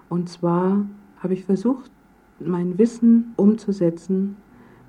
Und 0.09 0.29
zwar 0.29 0.85
habe 1.17 1.33
ich 1.33 1.45
versucht, 1.45 1.91
mein 2.39 2.77
Wissen 2.77 3.33
umzusetzen 3.37 4.37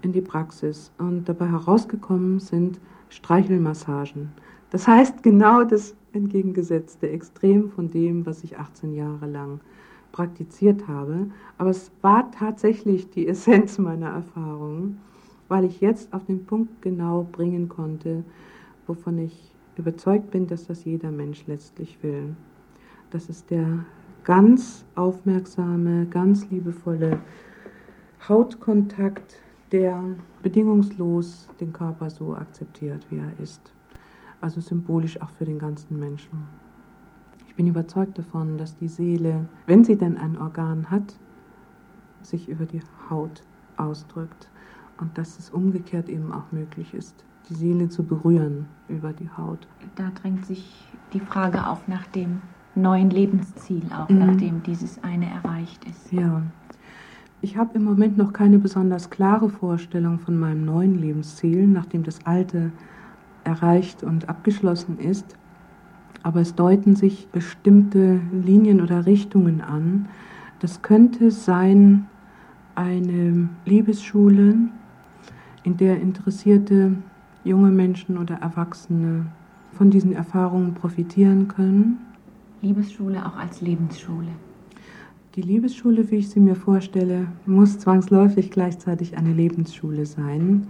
in 0.02 0.12
die 0.12 0.20
Praxis. 0.20 0.92
Und 0.98 1.28
dabei 1.28 1.48
herausgekommen 1.48 2.40
sind 2.40 2.80
Streichelmassagen. 3.08 4.32
Das 4.70 4.88
heißt 4.88 5.22
genau 5.22 5.64
das 5.64 5.96
entgegengesetzte 6.12 7.08
Extrem 7.08 7.70
von 7.70 7.90
dem, 7.90 8.26
was 8.26 8.44
ich 8.44 8.58
18 8.58 8.92
Jahre 8.92 9.26
lang 9.26 9.60
praktiziert 10.14 10.86
habe. 10.86 11.26
Aber 11.58 11.70
es 11.70 11.90
war 12.00 12.30
tatsächlich 12.30 13.10
die 13.10 13.26
Essenz 13.28 13.78
meiner 13.78 14.10
Erfahrungen, 14.10 15.00
weil 15.48 15.64
ich 15.64 15.80
jetzt 15.80 16.14
auf 16.14 16.24
den 16.24 16.46
Punkt 16.46 16.80
genau 16.80 17.26
bringen 17.30 17.68
konnte, 17.68 18.24
wovon 18.86 19.18
ich 19.18 19.52
überzeugt 19.76 20.30
bin, 20.30 20.46
dass 20.46 20.68
das 20.68 20.84
jeder 20.84 21.10
Mensch 21.10 21.44
letztlich 21.48 21.98
will. 22.02 22.36
Das 23.10 23.28
ist 23.28 23.50
der 23.50 23.84
ganz 24.22 24.84
aufmerksame, 24.94 26.06
ganz 26.06 26.48
liebevolle 26.48 27.18
Hautkontakt, 28.28 29.40
der 29.72 30.00
bedingungslos 30.42 31.48
den 31.58 31.72
Körper 31.72 32.08
so 32.08 32.36
akzeptiert, 32.36 33.04
wie 33.10 33.18
er 33.18 33.32
ist. 33.42 33.72
Also 34.40 34.60
symbolisch 34.60 35.20
auch 35.20 35.30
für 35.30 35.44
den 35.44 35.58
ganzen 35.58 35.98
Menschen. 35.98 36.63
Ich 37.54 37.56
bin 37.56 37.68
überzeugt 37.68 38.18
davon, 38.18 38.58
dass 38.58 38.76
die 38.78 38.88
Seele, 38.88 39.46
wenn 39.68 39.84
sie 39.84 39.94
denn 39.94 40.18
ein 40.18 40.36
Organ 40.36 40.90
hat, 40.90 41.14
sich 42.20 42.48
über 42.48 42.66
die 42.66 42.80
Haut 43.08 43.42
ausdrückt 43.76 44.48
und 45.00 45.16
dass 45.16 45.38
es 45.38 45.50
umgekehrt 45.50 46.08
eben 46.08 46.32
auch 46.32 46.50
möglich 46.50 46.92
ist, 46.94 47.14
die 47.48 47.54
Seele 47.54 47.88
zu 47.88 48.02
berühren 48.02 48.66
über 48.88 49.12
die 49.12 49.30
Haut. 49.38 49.68
Da 49.94 50.10
drängt 50.20 50.44
sich 50.46 50.84
die 51.12 51.20
Frage 51.20 51.64
auf 51.68 51.86
nach 51.86 52.08
dem 52.08 52.42
neuen 52.74 53.10
Lebensziel, 53.10 53.84
auch 53.96 54.08
mhm. 54.08 54.18
nachdem 54.18 54.62
dieses 54.64 55.00
eine 55.04 55.26
erreicht 55.30 55.84
ist. 55.84 56.10
Ja. 56.10 56.42
Ich 57.40 57.56
habe 57.56 57.76
im 57.76 57.84
Moment 57.84 58.16
noch 58.16 58.32
keine 58.32 58.58
besonders 58.58 59.10
klare 59.10 59.48
Vorstellung 59.48 60.18
von 60.18 60.36
meinem 60.36 60.64
neuen 60.64 60.96
Lebensziel, 60.96 61.68
nachdem 61.68 62.02
das 62.02 62.26
alte 62.26 62.72
erreicht 63.44 64.02
und 64.02 64.28
abgeschlossen 64.28 64.98
ist 64.98 65.36
aber 66.24 66.40
es 66.40 66.56
deuten 66.56 66.96
sich 66.96 67.28
bestimmte 67.28 68.18
Linien 68.32 68.80
oder 68.80 69.06
Richtungen 69.06 69.60
an. 69.60 70.08
Das 70.58 70.82
könnte 70.82 71.30
sein 71.30 72.06
eine 72.74 73.48
Liebesschule, 73.66 74.56
in 75.62 75.76
der 75.76 76.00
interessierte 76.00 76.92
junge 77.44 77.70
Menschen 77.70 78.18
oder 78.18 78.36
Erwachsene 78.36 79.26
von 79.72 79.90
diesen 79.90 80.12
Erfahrungen 80.12 80.74
profitieren 80.74 81.46
können. 81.46 81.98
Liebesschule 82.62 83.24
auch 83.24 83.36
als 83.36 83.60
Lebensschule. 83.60 84.28
Die 85.34 85.42
Liebesschule, 85.42 86.10
wie 86.10 86.16
ich 86.16 86.30
sie 86.30 86.40
mir 86.40 86.56
vorstelle, 86.56 87.26
muss 87.44 87.78
zwangsläufig 87.78 88.50
gleichzeitig 88.50 89.18
eine 89.18 89.32
Lebensschule 89.32 90.06
sein. 90.06 90.68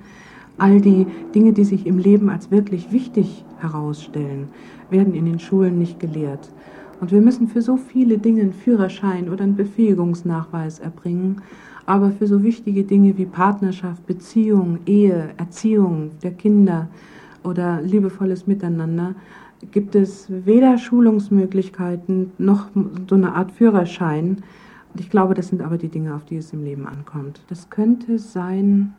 All 0.57 0.81
die 0.81 1.07
Dinge, 1.35 1.53
die 1.53 1.65
sich 1.65 1.87
im 1.87 1.99
Leben 1.99 2.31
als 2.31 2.51
wirklich 2.51 2.93
wichtig 2.93 3.45
herausstellen, 3.59 4.49
werden 4.91 5.15
in 5.15 5.25
den 5.25 5.41
Schulen 5.41 5.79
nicht 5.79 5.99
gelehrt. 5.99 6.53
Und 7.01 7.11
wir 7.11 7.21
müssen 7.21 7.49
für 7.49 7.61
so 7.61 7.77
viele 7.77 8.19
Dinge 8.19 8.43
einen 8.43 8.53
Führerschein 8.53 9.29
oder 9.29 9.45
einen 9.45 9.57
Befähigungsnachweis 9.57 10.79
erbringen. 10.79 11.43
Aber 11.87 12.13
für 12.13 12.27
so 12.27 12.43
wichtige 12.43 12.85
Dinge 12.85 13.19
wie 13.19 13.27
Partnerschaft, 13.27 14.07
Beziehung, 14.07 14.79
Ehe, 14.87 15.31
Erziehung 15.37 16.13
der 16.23 16.33
Kinder 16.33 16.89
oder 17.43 17.83
liebevolles 17.83 18.47
Miteinander 18.47 19.15
gibt 19.71 19.95
es 19.95 20.27
weder 20.29 20.79
Schulungsmöglichkeiten 20.79 22.33
noch 22.39 22.69
so 23.09 23.15
eine 23.15 23.35
Art 23.35 23.53
Führerschein. 23.53 24.39
Und 24.93 25.01
ich 25.01 25.11
glaube, 25.11 25.35
das 25.35 25.49
sind 25.49 25.63
aber 25.63 25.79
die 25.79 25.89
Dinge, 25.89 26.15
auf 26.15 26.25
die 26.25 26.37
es 26.37 26.53
im 26.53 26.65
Leben 26.65 26.87
ankommt. 26.87 27.43
Das 27.49 27.71
könnte 27.71 28.19
sein, 28.19 28.95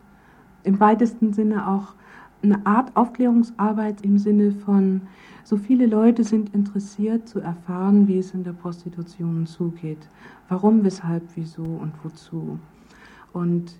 im 0.66 0.80
weitesten 0.80 1.32
Sinne 1.32 1.68
auch 1.68 1.94
eine 2.42 2.66
Art 2.66 2.94
Aufklärungsarbeit 2.96 4.02
im 4.02 4.18
Sinne 4.18 4.52
von, 4.52 5.02
so 5.42 5.56
viele 5.56 5.86
Leute 5.86 6.24
sind 6.24 6.54
interessiert 6.54 7.28
zu 7.28 7.40
erfahren, 7.40 8.08
wie 8.08 8.18
es 8.18 8.34
in 8.34 8.44
der 8.44 8.52
Prostitution 8.52 9.46
zugeht. 9.46 10.08
Warum, 10.48 10.84
weshalb, 10.84 11.22
wieso 11.34 11.62
und 11.62 11.92
wozu. 12.02 12.58
Und 13.32 13.76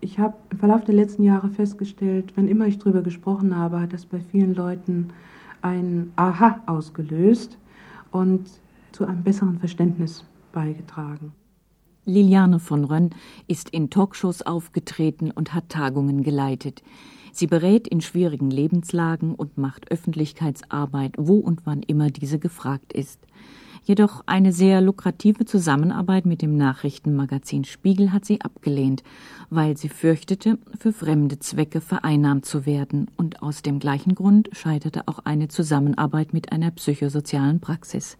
ich 0.00 0.18
habe 0.18 0.36
im 0.50 0.58
Verlauf 0.58 0.84
der 0.84 0.94
letzten 0.94 1.22
Jahre 1.22 1.48
festgestellt, 1.48 2.36
wenn 2.36 2.46
immer 2.46 2.66
ich 2.66 2.78
darüber 2.78 3.02
gesprochen 3.02 3.56
habe, 3.56 3.80
hat 3.80 3.92
das 3.92 4.06
bei 4.06 4.20
vielen 4.20 4.54
Leuten 4.54 5.08
ein 5.62 6.12
Aha 6.16 6.60
ausgelöst 6.66 7.58
und 8.12 8.48
zu 8.92 9.06
einem 9.06 9.22
besseren 9.22 9.58
Verständnis 9.58 10.24
beigetragen. 10.52 11.32
Liliane 12.08 12.58
von 12.58 12.84
Rönn 12.84 13.10
ist 13.46 13.68
in 13.68 13.90
Talkshows 13.90 14.42
aufgetreten 14.42 15.30
und 15.30 15.52
hat 15.52 15.68
Tagungen 15.68 16.22
geleitet. 16.22 16.82
Sie 17.32 17.46
berät 17.46 17.86
in 17.86 18.00
schwierigen 18.00 18.50
Lebenslagen 18.50 19.34
und 19.34 19.58
macht 19.58 19.90
Öffentlichkeitsarbeit, 19.92 21.14
wo 21.18 21.36
und 21.36 21.66
wann 21.66 21.82
immer 21.82 22.10
diese 22.10 22.38
gefragt 22.38 22.94
ist. 22.94 23.20
Jedoch 23.84 24.22
eine 24.26 24.52
sehr 24.52 24.80
lukrative 24.80 25.44
Zusammenarbeit 25.44 26.26
mit 26.26 26.42
dem 26.42 26.56
Nachrichtenmagazin 26.56 27.64
Spiegel 27.64 28.10
hat 28.12 28.24
sie 28.24 28.40
abgelehnt, 28.40 29.02
weil 29.50 29.76
sie 29.76 29.88
fürchtete, 29.88 30.58
für 30.78 30.92
fremde 30.92 31.38
Zwecke 31.38 31.80
vereinnahmt 31.80 32.44
zu 32.44 32.66
werden, 32.66 33.10
und 33.16 33.42
aus 33.42 33.62
dem 33.62 33.78
gleichen 33.78 34.14
Grund 34.14 34.48
scheiterte 34.52 35.08
auch 35.08 35.20
eine 35.20 35.48
Zusammenarbeit 35.48 36.32
mit 36.32 36.52
einer 36.52 36.70
psychosozialen 36.70 37.60
Praxis. 37.60 38.16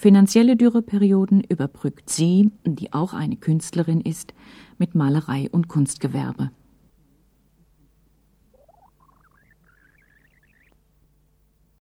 Finanzielle 0.00 0.54
Dürreperioden 0.54 1.42
überbrückt 1.42 2.08
sie, 2.08 2.52
die 2.64 2.92
auch 2.92 3.14
eine 3.14 3.34
Künstlerin 3.34 4.00
ist, 4.00 4.32
mit 4.78 4.94
Malerei 4.94 5.48
und 5.50 5.66
Kunstgewerbe. 5.66 6.52